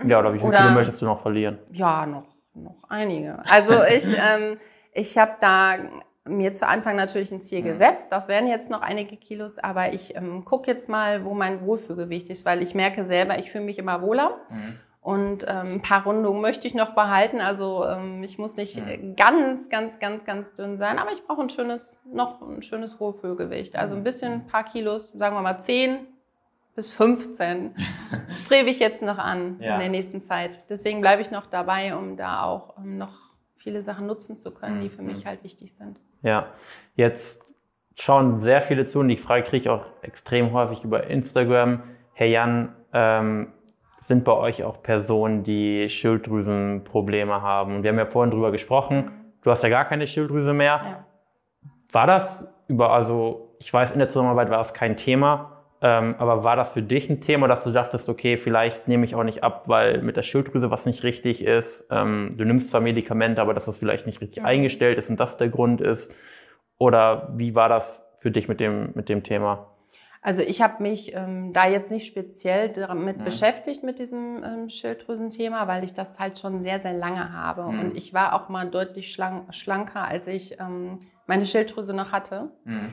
Ja, 0.07 0.21
oder 0.21 0.33
wie 0.33 0.39
viel 0.39 0.49
oder, 0.49 0.59
Kilo 0.59 0.71
möchtest 0.73 1.03
du 1.03 1.07
noch 1.07 1.21
verlieren? 1.21 1.59
Ja, 1.73 2.07
noch 2.07 2.30
noch 2.55 2.85
einige. 2.89 3.43
Also 3.49 3.83
ich, 3.85 4.05
ähm, 4.19 4.59
ich 4.93 5.19
habe 5.19 5.33
da 5.41 5.77
mir 6.29 6.55
zu 6.55 6.67
Anfang 6.67 6.97
natürlich 6.97 7.33
ein 7.33 7.43
Ziel 7.43 7.61
mhm. 7.61 7.65
gesetzt. 7.65 8.09
Das 8.11 8.29
wären 8.29 8.47
jetzt 8.47 8.71
noch 8.71 8.83
einige 8.83 9.17
Kilos, 9.17 9.59
aber 9.59 9.93
ich 9.93 10.15
ähm, 10.17 10.45
gucke 10.45 10.71
jetzt 10.71 10.89
mal, 10.89 11.25
wo 11.25 11.35
mein 11.35 11.65
Wohlfühlgewicht 11.65 12.29
ist, 12.29 12.45
weil 12.45 12.63
ich 12.63 12.75
merke 12.75 13.05
selber, 13.05 13.39
ich 13.39 13.51
fühle 13.51 13.65
mich 13.65 13.79
immer 13.79 14.03
wohler. 14.03 14.39
Mhm. 14.51 14.79
Und 15.03 15.45
ähm, 15.49 15.75
ein 15.75 15.83
paar 15.83 16.05
Rundungen 16.05 16.43
möchte 16.43 16.67
ich 16.67 16.75
noch 16.75 16.95
behalten. 16.95 17.41
Also 17.41 17.87
ähm, 17.87 18.23
ich 18.23 18.39
muss 18.39 18.57
nicht 18.57 18.77
mhm. 18.77 19.17
ganz, 19.17 19.71
ganz, 19.71 19.99
ganz, 19.99 20.25
ganz 20.27 20.55
dünn 20.55 20.77
sein, 20.77 20.99
aber 20.99 21.13
ich 21.13 21.25
brauche 21.25 21.41
ein 21.41 21.49
schönes, 21.49 21.99
noch 22.05 22.43
ein 22.43 22.63
schönes 22.63 23.01
Wohlfühlgewicht. 23.01 23.77
Also 23.77 23.97
ein 23.97 24.05
bisschen, 24.05 24.33
ein 24.33 24.47
paar 24.47 24.65
Kilos, 24.65 25.13
sagen 25.13 25.35
wir 25.35 25.43
mal 25.43 25.61
10, 25.61 26.07
bis 26.81 26.91
15 26.93 27.75
strebe 28.33 28.71
ich 28.71 28.79
jetzt 28.79 29.03
noch 29.03 29.19
an 29.19 29.57
ja. 29.61 29.75
in 29.75 29.81
der 29.81 29.91
nächsten 29.91 30.23
Zeit. 30.23 30.71
Deswegen 30.71 31.03
bleibe 31.03 31.21
ich 31.21 31.31
noch 31.31 31.45
dabei, 31.45 31.95
um 31.95 32.17
da 32.17 32.45
auch 32.45 32.79
um 32.79 32.97
noch 32.97 33.13
viele 33.57 33.83
Sachen 33.83 34.07
nutzen 34.07 34.39
zu 34.39 34.51
können, 34.51 34.81
die 34.81 34.89
für 34.89 35.03
mich 35.03 35.25
mhm. 35.25 35.29
halt 35.29 35.45
wichtig 35.45 35.75
sind. 35.75 36.01
Ja, 36.23 36.47
jetzt 36.97 37.43
schauen 37.97 38.41
sehr 38.41 38.63
viele 38.63 38.87
zu 38.87 39.01
und 39.01 39.09
die 39.09 39.19
Frage 39.19 39.43
kriege 39.43 39.59
ich 39.59 39.69
auch 39.69 39.85
extrem 40.01 40.55
häufig 40.55 40.83
über 40.83 41.05
Instagram. 41.05 41.83
Herr 42.15 42.29
Jan, 42.29 42.75
ähm, 42.95 43.53
sind 44.09 44.25
bei 44.25 44.33
euch 44.33 44.65
auch 44.65 44.83
Personen, 44.83 45.45
die 45.45 45.91
Schilddrüsenprobleme 45.91 47.43
haben? 47.43 47.83
Wir 47.83 47.91
haben 47.91 47.99
ja 47.99 48.07
vorhin 48.07 48.31
drüber 48.31 48.53
gesprochen. 48.53 49.11
Du 49.43 49.51
hast 49.51 49.63
ja 49.63 49.69
gar 49.69 49.85
keine 49.85 50.07
Schilddrüse 50.07 50.55
mehr. 50.55 50.81
Ja. 50.83 51.05
War 51.93 52.07
das 52.07 52.49
über, 52.69 52.91
also 52.91 53.55
ich 53.59 53.71
weiß, 53.71 53.91
in 53.91 53.99
der 53.99 54.09
Zusammenarbeit 54.09 54.49
war 54.49 54.59
das 54.59 54.73
kein 54.73 54.97
Thema. 54.97 55.60
Ähm, 55.83 56.15
aber 56.19 56.45
war 56.45 56.57
das 56.57 56.73
für 56.73 56.83
dich 56.83 57.09
ein 57.09 57.23
Thema, 57.23 57.49
dass 57.49 57.65
du 57.65 57.71
dachtest, 57.71 58.09
okay, 58.09 58.37
vielleicht 58.37 58.87
nehme 58.87 59.07
ich 59.07 59.15
auch 59.15 59.25
nicht 59.25 59.43
ab, 59.43 59.65
weil 59.67 60.03
mit 60.03 60.17
der 60.17 60.23
Schilddrüse 60.23 60.71
was 60.71 60.85
nicht 60.85 61.03
richtig 61.03 61.43
ist? 61.43 61.87
Ähm, 61.91 62.35
du 62.37 62.45
nimmst 62.45 62.69
zwar 62.69 62.83
Medikamente, 62.83 63.41
aber 63.41 63.55
dass 63.55 63.65
das 63.65 63.79
vielleicht 63.79 64.07
nicht 64.07 64.21
richtig 64.21 64.45
eingestellt 64.45 64.99
ist 64.99 65.09
und 65.09 65.19
das 65.19 65.39
der 65.39 65.49
Grund 65.49 65.81
ist? 65.81 66.15
Oder 66.77 67.33
wie 67.37 67.55
war 67.55 67.69
das 67.69 68.03
für 68.19 68.31
dich 68.31 68.47
mit 68.47 68.61
dem, 68.61 68.91
mit 68.95 69.09
dem 69.09 69.23
Thema? 69.23 69.69
Also 70.23 70.43
ich 70.43 70.61
habe 70.61 70.83
mich 70.83 71.15
ähm, 71.15 71.55
da 71.55 71.67
jetzt 71.67 71.91
nicht 71.91 72.07
speziell 72.07 72.69
damit 72.69 73.19
mhm. 73.19 73.25
beschäftigt 73.25 73.83
mit 73.83 73.99
diesem 73.99 74.45
ähm, 74.45 74.69
Schilddrüsenthema, 74.69 75.67
weil 75.67 75.83
ich 75.83 75.95
das 75.95 76.19
halt 76.19 76.39
schon 76.39 76.63
sehr, 76.63 76.81
sehr 76.81 76.93
lange 76.93 77.33
habe. 77.33 77.63
Mhm. 77.63 77.81
Und 77.81 77.97
ich 77.97 78.13
war 78.13 78.35
auch 78.35 78.51
mal 78.51 78.69
deutlich 78.69 79.13
schlank, 79.13 79.55
schlanker, 79.55 80.07
als 80.07 80.27
ich 80.27 80.61
ähm, 80.61 80.99
meine 81.27 81.47
Schilddrüse 81.47 81.95
noch 81.95 82.13
hatte. 82.13 82.51
Mhm. 82.65 82.91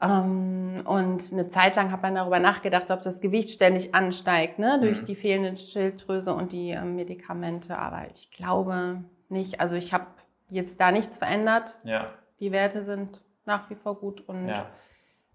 Ähm, 0.00 0.82
und 0.84 1.32
eine 1.32 1.48
Zeit 1.48 1.76
lang 1.76 1.90
hat 1.90 2.02
man 2.02 2.14
darüber 2.14 2.38
nachgedacht, 2.38 2.90
ob 2.90 3.02
das 3.02 3.20
Gewicht 3.20 3.50
ständig 3.50 3.94
ansteigt, 3.94 4.58
ne, 4.58 4.78
durch 4.80 5.02
mhm. 5.02 5.06
die 5.06 5.14
fehlende 5.14 5.56
Schilddrüse 5.56 6.34
und 6.34 6.52
die 6.52 6.70
äh, 6.70 6.82
Medikamente. 6.82 7.78
Aber 7.78 8.06
ich 8.14 8.30
glaube 8.30 9.02
nicht. 9.28 9.60
Also 9.60 9.74
ich 9.74 9.92
habe 9.92 10.06
jetzt 10.50 10.80
da 10.80 10.92
nichts 10.92 11.18
verändert. 11.18 11.78
Ja. 11.84 12.10
Die 12.40 12.52
Werte 12.52 12.84
sind 12.84 13.20
nach 13.46 13.70
wie 13.70 13.74
vor 13.74 13.98
gut 13.98 14.20
und 14.28 14.48
ja. 14.48 14.66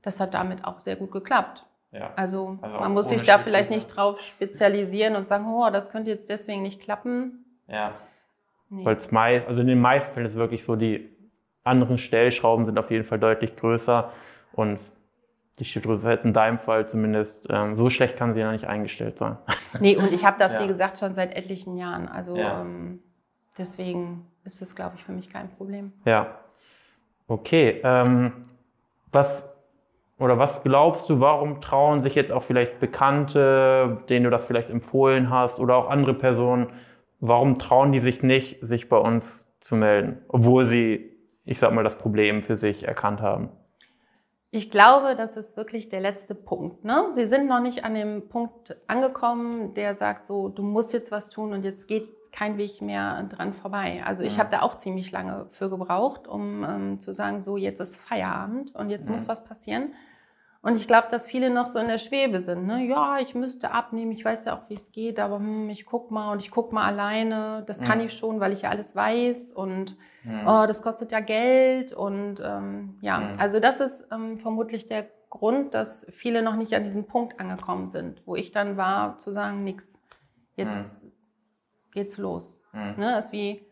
das 0.03 0.19
hat 0.19 0.33
damit 0.33 0.65
auch 0.65 0.79
sehr 0.79 0.95
gut 0.95 1.11
geklappt. 1.11 1.65
Ja. 1.91 2.13
Also, 2.15 2.57
also 2.61 2.79
man 2.79 2.93
muss 2.93 3.09
sich 3.09 3.23
da 3.23 3.39
vielleicht 3.39 3.69
nicht 3.69 3.87
drauf 3.87 4.21
spezialisieren 4.21 5.15
und 5.15 5.27
sagen, 5.27 5.45
oh, 5.47 5.69
das 5.71 5.91
könnte 5.91 6.09
jetzt 6.09 6.29
deswegen 6.29 6.61
nicht 6.61 6.81
klappen. 6.81 7.45
Ja. 7.67 7.95
Nee. 8.69 8.85
Weil 8.85 8.97
es 8.97 9.11
meist, 9.11 9.47
also 9.47 9.61
in 9.61 9.67
den 9.67 9.81
meisten 9.81 10.13
Fällen 10.13 10.27
ist 10.27 10.33
es 10.33 10.37
wirklich 10.37 10.63
so, 10.63 10.77
die 10.77 11.09
anderen 11.63 11.97
Stellschrauben 11.97 12.65
sind 12.65 12.79
auf 12.79 12.89
jeden 12.89 13.03
Fall 13.03 13.19
deutlich 13.19 13.57
größer. 13.57 14.11
Und 14.53 14.79
die 15.59 15.65
Schilddrüse 15.65 16.07
hat 16.07 16.25
in 16.25 16.33
deinem 16.33 16.59
Fall 16.59 16.87
zumindest, 16.87 17.47
ähm, 17.49 17.75
so 17.75 17.89
schlecht 17.89 18.17
kann 18.17 18.33
sie 18.33 18.39
ja 18.39 18.51
nicht 18.51 18.65
eingestellt 18.65 19.17
sein. 19.17 19.37
Nee, 19.79 19.95
und 19.95 20.11
ich 20.11 20.25
habe 20.25 20.37
das, 20.39 20.53
ja. 20.55 20.63
wie 20.63 20.67
gesagt, 20.67 20.97
schon 20.97 21.13
seit 21.13 21.35
etlichen 21.35 21.77
Jahren. 21.77 22.07
Also 22.07 22.35
ja. 22.35 22.61
ähm, 22.61 22.99
deswegen 23.57 24.25
ist 24.43 24.61
es, 24.61 24.75
glaube 24.75 24.95
ich, 24.97 25.03
für 25.03 25.11
mich 25.11 25.29
kein 25.29 25.49
Problem. 25.49 25.93
Ja. 26.05 26.39
Okay. 27.27 27.79
Ähm, 27.83 28.33
was 29.11 29.47
oder 30.21 30.37
was 30.37 30.61
glaubst 30.61 31.09
du, 31.09 31.19
warum 31.19 31.61
trauen 31.61 31.99
sich 31.99 32.13
jetzt 32.13 32.31
auch 32.31 32.43
vielleicht 32.43 32.79
Bekannte, 32.79 34.03
denen 34.07 34.25
du 34.25 34.29
das 34.29 34.45
vielleicht 34.45 34.69
empfohlen 34.69 35.31
hast, 35.31 35.59
oder 35.59 35.75
auch 35.75 35.89
andere 35.89 36.13
Personen, 36.13 36.67
warum 37.19 37.57
trauen 37.57 37.91
die 37.91 37.99
sich 37.99 38.21
nicht, 38.21 38.59
sich 38.61 38.87
bei 38.87 38.97
uns 38.97 39.47
zu 39.61 39.75
melden, 39.75 40.19
obwohl 40.27 40.65
sie, 40.65 41.09
ich 41.43 41.57
sag 41.57 41.73
mal, 41.73 41.83
das 41.83 41.97
Problem 41.97 42.43
für 42.43 42.55
sich 42.55 42.87
erkannt 42.87 43.21
haben? 43.21 43.49
Ich 44.53 44.69
glaube, 44.69 45.15
das 45.15 45.37
ist 45.37 45.55
wirklich 45.55 45.87
der 45.87 46.01
letzte 46.01 46.35
Punkt. 46.35 46.83
Ne? 46.83 47.07
Sie 47.13 47.25
sind 47.25 47.47
noch 47.47 47.61
nicht 47.61 47.85
an 47.85 47.95
dem 47.95 48.27
Punkt 48.27 48.75
angekommen, 48.85 49.73
der 49.73 49.95
sagt 49.95 50.27
so, 50.27 50.49
du 50.49 50.61
musst 50.61 50.91
jetzt 50.91 51.09
was 51.09 51.29
tun 51.29 51.53
und 51.53 51.63
jetzt 51.63 51.87
geht 51.87 52.09
kein 52.33 52.57
Weg 52.57 52.81
mehr 52.81 53.23
dran 53.23 53.53
vorbei. 53.53 54.01
Also 54.05 54.23
ich 54.23 54.35
mhm. 54.35 54.39
habe 54.39 54.51
da 54.51 54.61
auch 54.61 54.77
ziemlich 54.77 55.11
lange 55.11 55.47
für 55.51 55.69
gebraucht, 55.69 56.27
um 56.27 56.65
ähm, 56.65 56.99
zu 56.99 57.13
sagen, 57.13 57.41
so 57.41 57.55
jetzt 57.55 57.79
ist 57.79 57.95
Feierabend 57.95 58.75
und 58.75 58.89
jetzt 58.89 59.07
mhm. 59.07 59.15
muss 59.15 59.27
was 59.29 59.45
passieren. 59.45 59.93
Und 60.63 60.75
ich 60.75 60.87
glaube, 60.87 61.07
dass 61.09 61.25
viele 61.25 61.49
noch 61.49 61.65
so 61.65 61.79
in 61.79 61.87
der 61.87 61.97
Schwebe 61.97 62.39
sind. 62.39 62.67
Ne? 62.67 62.85
Ja, 62.85 63.17
ich 63.19 63.33
müsste 63.33 63.71
abnehmen, 63.71 64.11
ich 64.11 64.23
weiß 64.23 64.45
ja 64.45 64.55
auch, 64.55 64.69
wie 64.69 64.75
es 64.75 64.91
geht, 64.91 65.19
aber 65.19 65.37
hm, 65.37 65.69
ich 65.71 65.85
guck 65.87 66.11
mal 66.11 66.31
und 66.31 66.39
ich 66.39 66.51
guck 66.51 66.71
mal 66.71 66.85
alleine. 66.85 67.63
Das 67.65 67.81
mhm. 67.81 67.85
kann 67.85 67.99
ich 67.99 68.13
schon, 68.13 68.39
weil 68.39 68.53
ich 68.53 68.61
ja 68.61 68.69
alles 68.69 68.95
weiß 68.95 69.51
und 69.51 69.97
mhm. 70.23 70.47
oh, 70.47 70.65
das 70.67 70.83
kostet 70.83 71.11
ja 71.11 71.19
Geld. 71.19 71.93
Und 71.93 72.41
ähm, 72.45 72.97
ja, 73.01 73.19
mhm. 73.19 73.39
also 73.39 73.59
das 73.59 73.79
ist 73.79 74.05
ähm, 74.11 74.37
vermutlich 74.37 74.87
der 74.87 75.07
Grund, 75.31 75.73
dass 75.73 76.05
viele 76.11 76.43
noch 76.43 76.55
nicht 76.55 76.75
an 76.75 76.83
diesem 76.83 77.07
Punkt 77.07 77.39
angekommen 77.39 77.87
sind, 77.87 78.21
wo 78.27 78.35
ich 78.35 78.51
dann 78.51 78.77
war, 78.77 79.17
zu 79.17 79.31
sagen, 79.31 79.63
nix, 79.63 79.83
jetzt 80.55 81.03
mhm. 81.03 81.11
geht's 81.91 82.17
los. 82.17 82.61
Mhm. 82.71 82.95
Ne, 82.97 83.13
das 83.15 83.25
ist 83.25 83.31
wie 83.31 83.65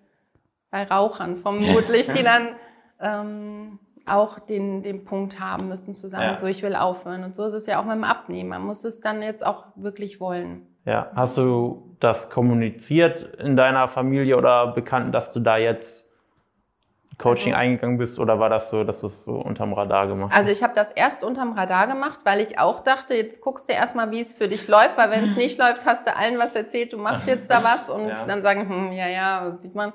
bei 0.72 0.84
Rauchern 0.86 1.38
vermutlich, 1.38 2.12
die 2.12 2.24
dann 2.24 2.56
ähm, 3.00 3.80
auch 4.06 4.40
den, 4.40 4.84
den 4.84 5.06
Punkt 5.06 5.40
haben 5.40 5.68
müssen, 5.68 5.96
zu 5.96 6.10
sagen, 6.10 6.24
ja. 6.24 6.38
so 6.38 6.48
ich 6.48 6.64
will 6.64 6.76
aufhören. 6.76 7.24
Und 7.24 7.36
so 7.36 7.46
ist 7.46 7.54
es 7.54 7.66
ja 7.66 7.80
auch 7.80 7.86
mit 7.86 7.96
dem 7.96 8.04
Abnehmen. 8.04 8.50
Man 8.50 8.64
muss 8.64 8.84
es 8.84 9.02
dann 9.02 9.22
jetzt 9.22 9.46
auch 9.46 9.66
wirklich 9.76 10.20
wollen. 10.20 10.68
Ja, 10.86 11.12
hast 11.16 11.38
du 11.38 11.96
das 12.00 12.30
kommuniziert 12.30 13.36
in 13.36 13.56
deiner 13.56 13.88
Familie 13.88 14.38
oder 14.38 14.68
Bekannten, 14.68 15.12
dass 15.12 15.32
du 15.32 15.40
da 15.40 15.58
jetzt 15.58 16.10
Coaching 17.20 17.54
also, 17.54 17.62
eingegangen 17.62 17.98
bist 17.98 18.18
oder 18.18 18.40
war 18.40 18.50
das 18.50 18.70
so, 18.72 18.86
dass 18.86 19.02
du 19.02 19.08
es 19.08 19.26
so 19.26 19.34
unterm 19.34 19.74
Radar 19.74 20.08
gemacht 20.08 20.32
hast? 20.32 20.38
Also 20.38 20.52
ich 20.52 20.64
habe 20.64 20.74
das 20.74 20.90
erst 20.92 21.24
unterm 21.24 21.52
Radar 21.52 21.88
gemacht, 21.88 22.20
weil 22.24 22.40
ich 22.40 22.58
auch 22.58 22.80
dachte, 22.80 23.14
jetzt 23.14 23.42
guckst 23.42 23.70
du 23.70 23.74
erstmal, 23.74 24.10
wie 24.12 24.22
es 24.22 24.34
für 24.34 24.48
dich 24.48 24.68
läuft, 24.70 24.98
weil 24.98 25.12
wenn 25.12 25.26
es 25.26 25.36
nicht 25.36 25.60
läuft, 25.60 25.86
hast 25.86 26.08
du 26.08 26.16
allen 26.16 26.40
was 26.40 26.56
erzählt, 26.56 26.94
du 26.94 26.98
machst 26.98 27.28
jetzt 27.28 27.52
da 27.52 27.62
was 27.62 27.90
und 27.90 28.08
ja. 28.08 28.26
dann 28.26 28.42
sagen, 28.42 28.68
hm, 28.70 28.92
ja, 28.94 29.08
ja, 29.08 29.52
sieht 29.58 29.76
man. 29.76 29.92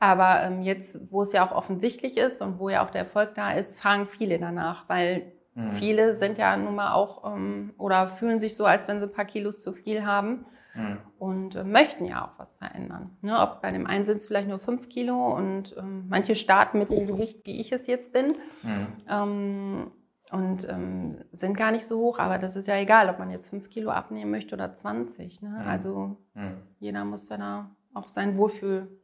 Aber 0.00 0.42
ähm, 0.42 0.62
jetzt, 0.62 0.98
wo 1.12 1.22
es 1.22 1.32
ja 1.32 1.46
auch 1.46 1.54
offensichtlich 1.54 2.16
ist 2.16 2.40
und 2.40 2.58
wo 2.58 2.70
ja 2.70 2.84
auch 2.84 2.90
der 2.90 3.02
Erfolg 3.02 3.34
da 3.34 3.52
ist, 3.52 3.78
fragen 3.78 4.06
viele 4.06 4.38
danach, 4.38 4.88
weil 4.88 5.30
mhm. 5.54 5.72
viele 5.72 6.16
sind 6.16 6.38
ja 6.38 6.56
nun 6.56 6.74
mal 6.74 6.94
auch 6.94 7.34
ähm, 7.34 7.74
oder 7.76 8.08
fühlen 8.08 8.40
sich 8.40 8.56
so, 8.56 8.64
als 8.64 8.88
wenn 8.88 8.98
sie 8.98 9.06
ein 9.06 9.12
paar 9.12 9.26
Kilos 9.26 9.62
zu 9.62 9.74
viel 9.74 10.04
haben. 10.04 10.46
Mhm. 10.72 10.98
Und 11.18 11.56
äh, 11.56 11.64
möchten 11.64 12.04
ja 12.04 12.24
auch 12.24 12.38
was 12.38 12.56
verändern. 12.56 13.10
Ne, 13.20 13.38
ob 13.38 13.60
bei 13.60 13.72
dem 13.72 13.86
einen 13.86 14.06
sind 14.06 14.18
es 14.18 14.26
vielleicht 14.26 14.48
nur 14.48 14.60
fünf 14.60 14.88
Kilo 14.88 15.36
und 15.36 15.76
ähm, 15.76 16.06
manche 16.08 16.36
starten 16.36 16.78
mit 16.78 16.92
dem 16.92 17.06
Gewicht, 17.08 17.44
wie 17.44 17.60
ich 17.60 17.72
es 17.72 17.86
jetzt 17.86 18.12
bin. 18.12 18.34
Mhm. 18.62 18.86
Ähm, 19.08 19.90
und 20.30 20.68
ähm, 20.68 21.24
sind 21.32 21.56
gar 21.56 21.72
nicht 21.72 21.84
so 21.84 21.98
hoch, 21.98 22.20
aber 22.20 22.38
das 22.38 22.54
ist 22.54 22.68
ja 22.68 22.76
egal, 22.76 23.10
ob 23.10 23.18
man 23.18 23.30
jetzt 23.30 23.50
fünf 23.50 23.68
Kilo 23.68 23.90
abnehmen 23.90 24.30
möchte 24.30 24.54
oder 24.54 24.72
20. 24.74 25.42
Ne? 25.42 25.48
Mhm. 25.48 25.68
Also 25.68 26.16
mhm. 26.34 26.58
jeder 26.78 27.04
muss 27.04 27.28
ja 27.28 27.36
da 27.36 27.70
auch 27.92 28.08
sein 28.08 28.38
Wohlfühlgewicht 28.38 28.99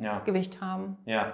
ja. 0.00 0.22
haben. 0.60 0.96
Ja. 1.06 1.32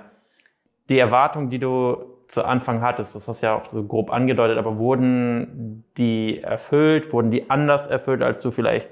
Die 0.89 0.99
Erwartung, 0.99 1.49
die 1.51 1.59
du 1.59 2.17
zu 2.29 2.45
Anfang 2.45 2.81
hattest, 2.83 3.15
das 3.15 3.29
hast 3.29 3.43
du 3.43 3.47
ja 3.47 3.55
auch 3.55 3.71
so 3.71 3.85
grob 3.85 4.13
angedeutet, 4.13 4.59
aber 4.59 4.79
wurden 4.79 5.85
die 5.97 6.43
erfüllt, 6.43 7.13
wurden 7.13 7.31
die 7.31 7.51
anders 7.51 7.87
erfüllt, 7.87 8.23
als 8.23 8.41
du 8.43 8.51
vielleicht 8.51 8.89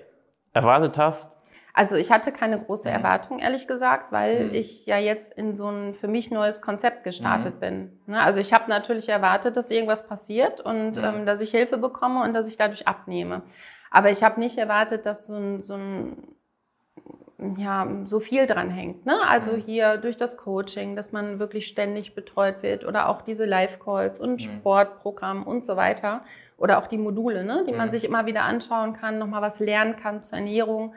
erwartet 0.53 0.97
hast? 0.97 1.31
Also 1.77 1.97
ich 1.97 2.13
hatte 2.13 2.31
keine 2.31 2.61
große 2.63 2.89
mhm. 2.89 2.95
Erwartung, 2.95 3.39
ehrlich 3.41 3.67
gesagt, 3.67 4.13
weil 4.13 4.47
mhm. 4.47 4.55
ich 4.55 4.87
ja 4.87 4.97
jetzt 4.97 5.35
in 5.35 5.57
so 5.57 5.69
ein 5.69 5.95
für 5.95 6.07
mich 6.07 6.31
neues 6.31 6.63
Konzept 6.63 7.03
gestartet 7.03 7.57
mhm. 7.57 7.61
bin. 7.61 8.01
Ne, 8.07 8.21
also 8.21 8.39
ich 8.39 8.53
habe 8.53 8.71
natürlich 8.71 9.09
erwartet, 9.09 9.57
dass 9.57 9.73
irgendwas 9.73 10.07
passiert 10.07 10.61
und 10.61 10.97
mhm. 10.97 11.05
ähm, 11.05 11.27
dass 11.27 11.41
ich 11.41 11.51
Hilfe 11.51 11.77
bekomme 11.77 12.23
und 12.23 12.33
dass 12.33 12.49
ich 12.49 12.57
dadurch 12.57 12.87
abnehme. 12.87 13.43
Aber 13.91 14.11
ich 14.11 14.23
habe 14.23 14.39
nicht 14.39 14.57
erwartet, 14.57 15.05
dass 15.05 15.27
so 15.27 15.35
ein, 15.35 15.63
so 15.65 15.75
ein 15.75 16.17
ja, 17.57 17.87
so 18.05 18.21
viel 18.21 18.47
dran 18.47 18.71
hängt. 18.71 19.07
Ne? 19.07 19.15
Also 19.29 19.53
mhm. 19.53 19.63
hier 19.63 19.97
durch 19.97 20.17
das 20.17 20.37
Coaching, 20.37 20.97
dass 20.97 21.13
man 21.13 21.39
wirklich 21.39 21.67
ständig 21.67 22.15
betreut 22.15 22.63
wird 22.63 22.85
oder 22.85 23.09
auch 23.09 23.23
diese 23.23 23.45
Live-Calls 23.45 24.21
und 24.21 24.33
mhm. 24.33 24.39
Sportprogramm 24.39 25.43
und 25.43 25.65
so 25.65 25.77
weiter 25.77 26.25
oder 26.57 26.79
auch 26.79 26.87
die 26.87 26.99
Module, 26.99 27.45
ne? 27.45 27.65
die 27.69 27.73
man 27.73 27.91
sich 27.91 28.05
immer 28.05 28.27
wieder 28.27 28.43
anschauen 28.43 28.95
kann, 28.95 29.19
nochmal 29.19 29.43
was 29.43 29.59
lernen 29.59 29.97
kann 29.97 30.23
zur 30.23 30.39
Ernährung. 30.39 30.95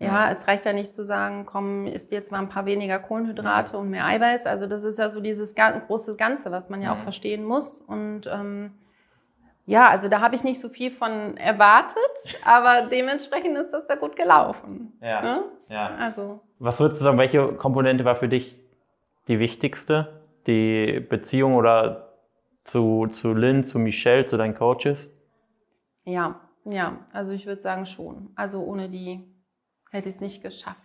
Ja, 0.00 0.30
es 0.30 0.48
reicht 0.48 0.66
ja 0.66 0.72
nicht 0.72 0.92
zu 0.92 1.04
sagen, 1.04 1.46
komm, 1.46 1.86
isst 1.86 2.10
jetzt 2.10 2.30
mal 2.30 2.40
ein 2.40 2.48
paar 2.48 2.66
weniger 2.66 2.98
Kohlenhydrate 2.98 3.78
und 3.78 3.90
mehr 3.90 4.04
Eiweiß. 4.04 4.44
Also 4.44 4.66
das 4.66 4.84
ist 4.84 4.98
ja 4.98 5.08
so 5.08 5.20
dieses 5.20 5.54
große 5.54 6.16
Ganze, 6.16 6.50
was 6.50 6.68
man 6.68 6.82
ja 6.82 6.92
auch 6.92 6.98
verstehen 6.98 7.44
muss. 7.44 7.68
Und 7.86 8.26
ähm, 8.26 8.72
ja, 9.66 9.88
also 9.88 10.08
da 10.08 10.20
habe 10.20 10.34
ich 10.34 10.44
nicht 10.44 10.60
so 10.60 10.68
viel 10.68 10.90
von 10.90 11.36
erwartet, 11.36 11.96
aber 12.44 12.88
dementsprechend 12.88 13.56
ist 13.56 13.70
das 13.70 13.88
ja 13.88 13.96
gut 13.96 14.16
gelaufen. 14.16 14.92
Ja. 15.00 15.22
Ne? 15.22 15.44
ja. 15.68 15.94
Also. 15.96 16.40
Was 16.58 16.80
würdest 16.80 17.00
du 17.00 17.04
sagen, 17.04 17.18
welche 17.18 17.54
Komponente 17.54 18.04
war 18.04 18.16
für 18.16 18.28
dich 18.28 18.56
die 19.28 19.38
wichtigste? 19.38 20.20
Die 20.46 21.00
Beziehung 21.00 21.54
oder 21.54 22.12
zu, 22.64 23.06
zu 23.10 23.32
Lynn, 23.32 23.64
zu 23.64 23.78
Michelle, 23.78 24.26
zu 24.26 24.36
deinen 24.36 24.54
Coaches? 24.54 25.10
Ja, 26.04 26.40
ja, 26.64 26.98
also 27.12 27.32
ich 27.32 27.46
würde 27.46 27.62
sagen 27.62 27.86
schon. 27.86 28.30
Also 28.36 28.62
ohne 28.62 28.90
die 28.90 29.24
hätte 29.90 30.08
ich 30.08 30.16
es 30.16 30.20
nicht 30.20 30.42
geschafft. 30.42 30.78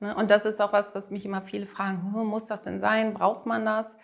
Ne? 0.00 0.14
Und 0.14 0.30
das 0.30 0.44
ist 0.44 0.60
auch 0.60 0.72
was, 0.72 0.94
was 0.94 1.10
mich 1.10 1.24
immer 1.24 1.42
viele 1.42 1.66
fragen, 1.66 2.12
hm, 2.12 2.26
muss 2.26 2.46
das 2.46 2.62
denn 2.62 2.80
sein? 2.80 3.14
Braucht 3.14 3.46
man 3.46 3.64
das? 3.64 3.96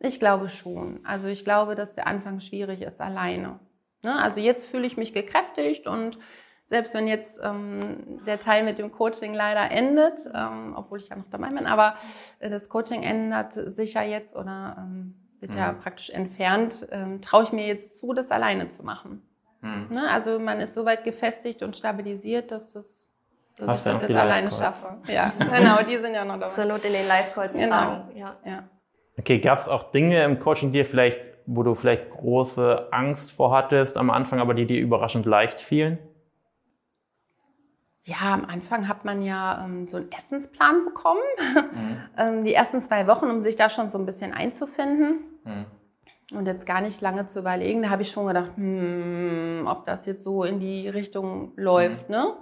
Ich 0.00 0.18
glaube 0.18 0.48
schon. 0.48 1.00
Also 1.04 1.28
ich 1.28 1.44
glaube, 1.44 1.74
dass 1.74 1.92
der 1.92 2.06
Anfang 2.06 2.40
schwierig 2.40 2.82
ist 2.82 3.00
alleine. 3.00 3.60
Ne? 4.02 4.16
Also 4.16 4.40
jetzt 4.40 4.66
fühle 4.66 4.86
ich 4.86 4.96
mich 4.96 5.12
gekräftigt 5.12 5.86
und 5.86 6.18
selbst 6.66 6.94
wenn 6.94 7.06
jetzt 7.06 7.38
ähm, 7.42 8.22
der 8.26 8.38
Teil 8.38 8.62
mit 8.62 8.78
dem 8.78 8.92
Coaching 8.92 9.34
leider 9.34 9.70
endet, 9.70 10.20
ähm, 10.34 10.74
obwohl 10.76 10.98
ich 10.98 11.08
ja 11.08 11.16
noch 11.16 11.28
dabei 11.30 11.48
bin, 11.48 11.66
aber 11.66 11.96
äh, 12.38 12.48
das 12.48 12.68
Coaching 12.68 13.02
ändert 13.02 13.52
sich 13.52 13.94
ja 13.94 14.02
jetzt 14.02 14.34
oder 14.36 14.76
ähm, 14.78 15.16
wird 15.40 15.52
mhm. 15.52 15.58
ja 15.58 15.72
praktisch 15.72 16.10
entfernt, 16.10 16.86
ähm, 16.92 17.20
traue 17.20 17.44
ich 17.44 17.52
mir 17.52 17.66
jetzt 17.66 18.00
zu, 18.00 18.12
das 18.12 18.30
alleine 18.30 18.70
zu 18.70 18.82
machen. 18.84 19.22
Mhm. 19.60 19.88
Ne? 19.90 20.08
Also 20.08 20.38
man 20.38 20.60
ist 20.60 20.74
so 20.74 20.84
weit 20.84 21.04
gefestigt 21.04 21.62
und 21.62 21.76
stabilisiert, 21.76 22.52
dass, 22.52 22.72
das, 22.72 23.08
dass 23.58 23.68
Hast 23.68 23.86
ich 23.86 23.92
das 23.92 24.02
jetzt 24.02 24.16
alleine 24.16 24.50
schaffe. 24.50 24.96
Ja, 25.08 25.32
genau, 25.38 25.82
die 25.82 25.98
sind 25.98 26.14
ja 26.14 26.24
noch 26.24 26.38
dabei. 26.38 26.54
Zur 26.54 26.64
Not 26.66 26.84
in 26.84 26.92
den 26.92 27.06
Live-Calls 27.08 27.56
genau. 27.56 28.08
Ja. 28.14 28.36
ja. 28.44 28.62
Okay, 29.18 29.38
gab 29.38 29.60
es 29.60 29.68
auch 29.68 29.92
Dinge 29.92 30.24
im 30.24 30.40
Coaching, 30.40 30.72
die 30.72 30.84
vielleicht, 30.84 31.20
wo 31.46 31.62
du 31.62 31.74
vielleicht 31.74 32.10
große 32.10 32.88
Angst 32.92 33.32
vor 33.32 33.54
hattest 33.54 33.96
am 33.96 34.10
Anfang, 34.10 34.40
aber 34.40 34.54
die 34.54 34.66
dir 34.66 34.80
überraschend 34.80 35.26
leicht 35.26 35.60
fielen? 35.60 35.98
Ja, 38.04 38.32
am 38.32 38.44
Anfang 38.44 38.88
hat 38.88 39.04
man 39.04 39.22
ja 39.22 39.64
ähm, 39.64 39.84
so 39.84 39.98
einen 39.98 40.10
Essensplan 40.10 40.84
bekommen. 40.84 41.20
Mhm. 41.72 41.96
ähm, 42.18 42.44
die 42.44 42.54
ersten 42.54 42.80
zwei 42.80 43.06
Wochen, 43.06 43.26
um 43.26 43.42
sich 43.42 43.56
da 43.56 43.70
schon 43.70 43.90
so 43.90 43.98
ein 43.98 44.06
bisschen 44.06 44.32
einzufinden. 44.32 45.20
Mhm. 45.44 45.66
Und 46.36 46.46
jetzt 46.46 46.66
gar 46.66 46.80
nicht 46.80 47.00
lange 47.00 47.26
zu 47.26 47.40
überlegen, 47.40 47.82
da 47.82 47.90
habe 47.90 48.02
ich 48.02 48.10
schon 48.10 48.26
gedacht, 48.26 48.52
hm, 48.56 49.64
ob 49.66 49.86
das 49.86 50.06
jetzt 50.06 50.24
so 50.24 50.44
in 50.44 50.60
die 50.60 50.88
Richtung 50.88 51.52
läuft. 51.56 52.08
Mhm. 52.08 52.14
Ne? 52.14 52.36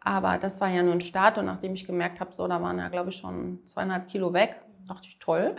Aber 0.00 0.38
das 0.38 0.60
war 0.60 0.68
ja 0.68 0.82
nur 0.82 0.94
ein 0.94 1.00
Start 1.00 1.38
und 1.38 1.46
nachdem 1.46 1.74
ich 1.74 1.86
gemerkt 1.86 2.20
habe, 2.20 2.32
so, 2.32 2.46
da 2.48 2.60
waren 2.60 2.78
ja, 2.78 2.88
glaube 2.88 3.10
ich, 3.10 3.16
schon 3.16 3.60
zweieinhalb 3.66 4.08
Kilo 4.08 4.32
weg, 4.32 4.56
dachte 4.88 5.08
ich, 5.08 5.18
toll. 5.18 5.54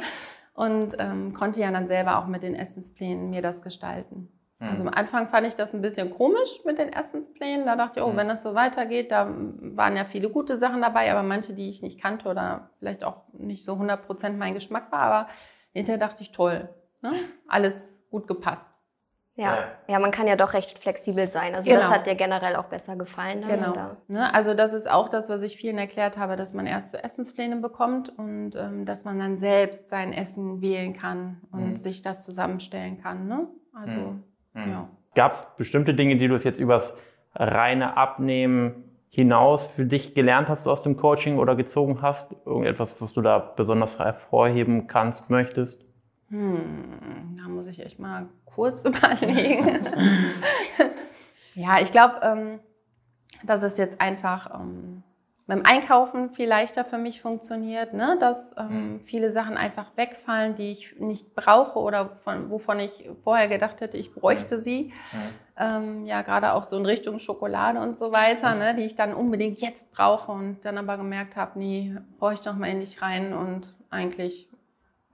und 0.54 0.96
ähm, 0.98 1.32
konnte 1.34 1.60
ja 1.60 1.70
dann 1.70 1.86
selber 1.86 2.18
auch 2.18 2.26
mit 2.26 2.42
den 2.42 2.54
Essensplänen 2.54 3.30
mir 3.30 3.42
das 3.42 3.62
gestalten. 3.62 4.28
Mhm. 4.58 4.68
Also 4.68 4.82
am 4.82 4.88
Anfang 4.88 5.28
fand 5.28 5.46
ich 5.46 5.54
das 5.54 5.74
ein 5.74 5.82
bisschen 5.82 6.10
komisch 6.10 6.60
mit 6.64 6.78
den 6.78 6.92
Essensplänen. 6.92 7.66
Da 7.66 7.76
dachte 7.76 8.00
ich, 8.00 8.06
oh, 8.06 8.12
mhm. 8.12 8.16
wenn 8.16 8.28
das 8.28 8.42
so 8.42 8.54
weitergeht, 8.54 9.10
da 9.10 9.28
waren 9.30 9.96
ja 9.96 10.04
viele 10.04 10.30
gute 10.30 10.56
Sachen 10.58 10.80
dabei, 10.80 11.10
aber 11.10 11.22
manche, 11.22 11.52
die 11.54 11.70
ich 11.70 11.82
nicht 11.82 12.00
kannte 12.00 12.28
oder 12.28 12.70
vielleicht 12.78 13.04
auch 13.04 13.22
nicht 13.32 13.64
so 13.64 13.74
100% 13.74 14.32
mein 14.32 14.54
Geschmack 14.54 14.90
war. 14.90 15.00
Aber 15.00 15.28
hinterher 15.72 15.98
dachte 15.98 16.22
ich, 16.22 16.32
toll, 16.32 16.68
ne? 17.02 17.12
alles 17.46 17.74
gut 18.10 18.26
gepasst. 18.26 18.67
Ja. 19.38 19.58
ja, 19.86 20.00
man 20.00 20.10
kann 20.10 20.26
ja 20.26 20.34
doch 20.34 20.52
recht 20.52 20.80
flexibel 20.80 21.28
sein. 21.28 21.54
Also 21.54 21.70
genau. 21.70 21.82
das 21.82 21.92
hat 21.92 22.06
dir 22.08 22.16
generell 22.16 22.56
auch 22.56 22.64
besser 22.64 22.96
gefallen. 22.96 23.42
Dann, 23.42 23.72
genau. 23.72 23.96
Ne? 24.08 24.34
Also 24.34 24.52
das 24.52 24.72
ist 24.72 24.90
auch 24.90 25.08
das, 25.08 25.28
was 25.28 25.42
ich 25.42 25.56
vielen 25.56 25.78
erklärt 25.78 26.18
habe, 26.18 26.34
dass 26.34 26.54
man 26.54 26.66
erst 26.66 26.90
so 26.90 26.98
Essenspläne 26.98 27.56
bekommt 27.56 28.12
und 28.18 28.56
ähm, 28.56 28.84
dass 28.84 29.04
man 29.04 29.20
dann 29.20 29.38
selbst 29.38 29.90
sein 29.90 30.12
Essen 30.12 30.60
wählen 30.60 30.92
kann 30.92 31.40
und 31.52 31.70
mhm. 31.70 31.76
sich 31.76 32.02
das 32.02 32.24
zusammenstellen 32.24 33.00
kann. 33.00 33.28
Ne? 33.28 33.46
Also 33.72 33.94
mhm. 33.94 34.24
mhm. 34.54 34.70
ja. 34.72 34.88
Gab 35.14 35.32
es 35.32 35.46
bestimmte 35.56 35.94
Dinge, 35.94 36.16
die 36.16 36.26
du 36.26 36.34
jetzt 36.34 36.58
übers 36.58 36.92
reine 37.34 37.96
Abnehmen 37.96 38.88
hinaus 39.08 39.68
für 39.68 39.86
dich 39.86 40.14
gelernt 40.14 40.48
hast 40.48 40.66
aus 40.66 40.82
dem 40.82 40.96
Coaching 40.96 41.38
oder 41.38 41.54
gezogen 41.54 42.02
hast? 42.02 42.34
Irgendetwas, 42.44 43.00
was 43.00 43.14
du 43.14 43.22
da 43.22 43.38
besonders 43.38 44.00
hervorheben 44.00 44.88
kannst, 44.88 45.30
möchtest? 45.30 45.87
Hm, 46.30 47.38
da 47.38 47.48
muss 47.48 47.66
ich 47.66 47.80
echt 47.80 47.98
mal 47.98 48.28
kurz 48.44 48.84
überlegen. 48.84 49.88
ja, 51.54 51.80
ich 51.80 51.90
glaube, 51.92 52.20
ähm, 52.22 52.60
dass 53.44 53.62
es 53.62 53.76
jetzt 53.76 54.00
einfach 54.00 54.60
ähm, 54.60 55.02
beim 55.48 55.62
Einkaufen 55.64 56.30
viel 56.30 56.46
leichter 56.46 56.84
für 56.84 56.98
mich 56.98 57.22
funktioniert, 57.22 57.94
ne? 57.94 58.18
dass 58.20 58.54
ähm, 58.58 58.92
mhm. 58.92 59.00
viele 59.00 59.32
Sachen 59.32 59.56
einfach 59.56 59.96
wegfallen, 59.96 60.54
die 60.56 60.72
ich 60.72 61.00
nicht 61.00 61.34
brauche 61.34 61.78
oder 61.78 62.10
von, 62.16 62.50
wovon 62.50 62.80
ich 62.80 63.08
vorher 63.24 63.48
gedacht 63.48 63.80
hätte, 63.80 63.96
ich 63.96 64.12
bräuchte 64.12 64.58
mhm. 64.58 64.62
sie. 64.62 64.92
Mhm. 65.12 65.18
Ähm, 65.56 66.04
ja, 66.04 66.20
gerade 66.20 66.52
auch 66.52 66.64
so 66.64 66.76
in 66.76 66.84
Richtung 66.84 67.18
Schokolade 67.18 67.80
und 67.80 67.96
so 67.96 68.12
weiter, 68.12 68.54
ne? 68.54 68.74
die 68.74 68.82
ich 68.82 68.94
dann 68.94 69.14
unbedingt 69.14 69.60
jetzt 69.60 69.90
brauche 69.90 70.32
und 70.32 70.66
dann 70.66 70.76
aber 70.76 70.98
gemerkt 70.98 71.36
habe, 71.36 71.58
nee, 71.58 71.96
brauche 72.18 72.34
ich 72.34 72.44
noch 72.44 72.54
mal 72.54 72.68
in 72.68 72.80
dich 72.80 73.00
rein 73.00 73.32
und 73.32 73.74
eigentlich, 73.88 74.50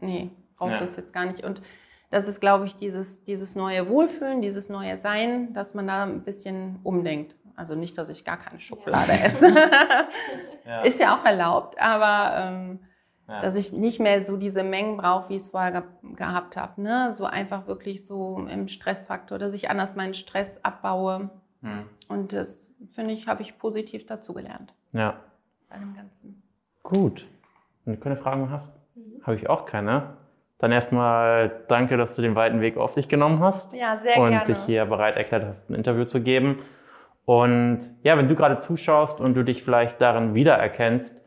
nee, 0.00 0.33
brauche 0.57 0.71
ich 0.71 0.77
ja. 0.77 0.83
das 0.83 0.97
jetzt 0.97 1.12
gar 1.12 1.27
nicht. 1.27 1.45
Und 1.45 1.62
das 2.11 2.29
ist, 2.29 2.40
glaube 2.40 2.67
ich, 2.67 2.77
dieses, 2.77 3.25
dieses 3.25 3.55
neue 3.57 3.88
Wohlfühlen, 3.88 4.43
dieses 4.43 4.69
neue 4.69 4.99
Sein, 4.99 5.53
dass 5.53 5.75
man 5.75 5.87
da 5.87 6.05
ein 6.05 6.23
bisschen 6.23 6.79
umdenkt. 6.83 7.37
Also 7.57 7.75
nicht, 7.75 7.97
dass 7.99 8.09
ich 8.09 8.25
gar 8.25 8.37
keine 8.37 8.61
Schokolade 8.61 9.12
esse. 9.23 9.55
ja. 10.67 10.83
Ist 10.83 11.01
ja 11.01 11.17
auch 11.17 11.25
erlaubt, 11.25 11.81
aber 11.81 12.37
ähm, 12.37 12.79
Ja. 13.27 13.40
Dass 13.40 13.57
ich 13.57 13.73
nicht 13.73 14.01
mehr 14.01 14.25
so 14.25 14.37
diese 14.37 14.62
Mengen 14.62 14.99
brauche, 14.99 15.31
wie 15.31 15.37
ich 15.37 15.43
es 15.43 15.49
vorher 15.49 15.73
ge 15.73 15.83
gehabt 16.14 16.59
habe. 16.59 16.83
Ne? 16.83 17.14
So 17.17 17.25
einfach 17.25 17.67
wirklich 17.67 18.05
so 18.05 18.47
im 18.51 18.69
Stressfaktor, 18.69 19.38
dass 19.38 19.55
ich 19.55 19.71
anders 19.71 19.97
meinen 19.97 20.12
Stress 20.14 20.62
abbaue. 20.62 21.31
Mhm. 21.62 21.87
Und 22.09 22.35
das, 22.35 22.62
finde 22.93 23.14
ich, 23.14 23.27
habe 23.27 23.40
ich 23.43 23.57
positiv 23.59 24.05
dazugelernt. 24.05 24.75
Ja. 24.93 25.21
Bei 25.71 25.79
dem 25.79 25.95
Ganzen. 25.95 26.43
Gut. 26.83 27.27
Wenn 27.87 27.95
du 27.95 28.01
keine 28.01 28.19
Fragen 28.19 28.51
hast, 28.51 28.69
mhm. 28.95 29.23
habe 29.23 29.37
ich 29.37 29.49
auch 29.49 29.64
keine. 29.64 30.19
Dann 30.64 30.72
erstmal 30.72 31.53
danke, 31.68 31.98
dass 31.98 32.16
du 32.16 32.22
den 32.22 32.37
weiten 32.37 32.62
Weg 32.62 32.79
auf 32.79 32.94
dich 32.94 33.07
genommen 33.07 33.40
hast. 33.40 33.74
Ja, 33.74 33.98
sehr 34.03 34.16
und 34.16 34.31
gerne. 34.31 34.46
dich 34.46 34.57
hier 34.64 34.87
bereit 34.87 35.14
erklärt 35.14 35.44
hast, 35.44 35.68
ein 35.68 35.74
Interview 35.74 36.07
zu 36.07 36.22
geben. 36.22 36.61
Und 37.27 37.81
ja, 38.03 38.16
wenn 38.16 38.29
du 38.29 38.35
gerade 38.35 38.57
zuschaust 38.57 39.20
und 39.20 39.35
du 39.35 39.42
dich 39.42 39.62
vielleicht 39.62 40.00
darin 40.00 40.35
wiedererkennst, 40.35 41.20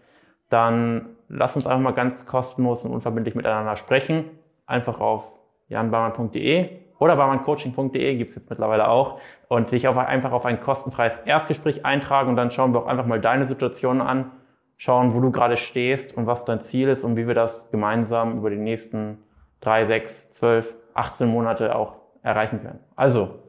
dann 0.50 1.10
lass 1.30 1.56
uns 1.56 1.68
einfach 1.68 1.84
mal 1.84 1.92
ganz 1.92 2.26
kostenlos 2.26 2.84
und 2.84 2.90
unverbindlich 2.90 3.36
miteinander 3.36 3.76
sprechen. 3.76 4.24
Einfach 4.66 5.00
auf 5.00 5.32
janbarmann.de 5.68 6.72
oder 6.98 7.16
barmanncoaching.de 7.16 8.18
gibt 8.18 8.32
es 8.32 8.38
jetzt 8.38 8.50
mittlerweile 8.50 8.88
auch 8.88 9.20
und 9.50 9.70
dich 9.70 9.88
auf, 9.88 9.98
einfach 9.98 10.32
auf 10.32 10.48
ein 10.48 10.62
kostenfreies 10.62 11.20
Erstgespräch 11.26 11.86
eintragen 11.86 12.30
und 12.30 12.38
dann 12.38 12.50
schauen 12.50 12.74
wir 12.74 12.80
auch 12.80 12.88
einfach 12.88 13.06
mal 13.06 13.22
deine 13.22 13.46
Situation 13.46 14.02
an, 14.02 14.32
schauen, 14.78 15.14
wo 15.14 15.20
du 15.20 15.30
gerade 15.30 15.58
stehst 15.58 16.18
und 16.18 16.26
was 16.26 16.44
dein 16.44 16.62
Ziel 16.62 16.90
ist 16.90 17.04
und 17.04 17.18
wie 17.18 17.28
wir 17.28 17.36
das 17.36 17.70
gemeinsam 17.70 18.40
über 18.40 18.50
die 18.50 18.58
nächsten 18.58 19.20
drei, 19.62 19.86
sechs, 19.86 20.30
zwölf, 20.32 20.76
18 20.94 21.28
Monate 21.28 21.76
auch 21.76 21.96
erreichen 22.24 22.62
können. 22.62 22.80
Also, 22.96 23.40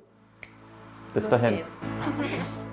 bis 1.15 1.25
Los 1.25 1.31
dahin. 1.31 1.61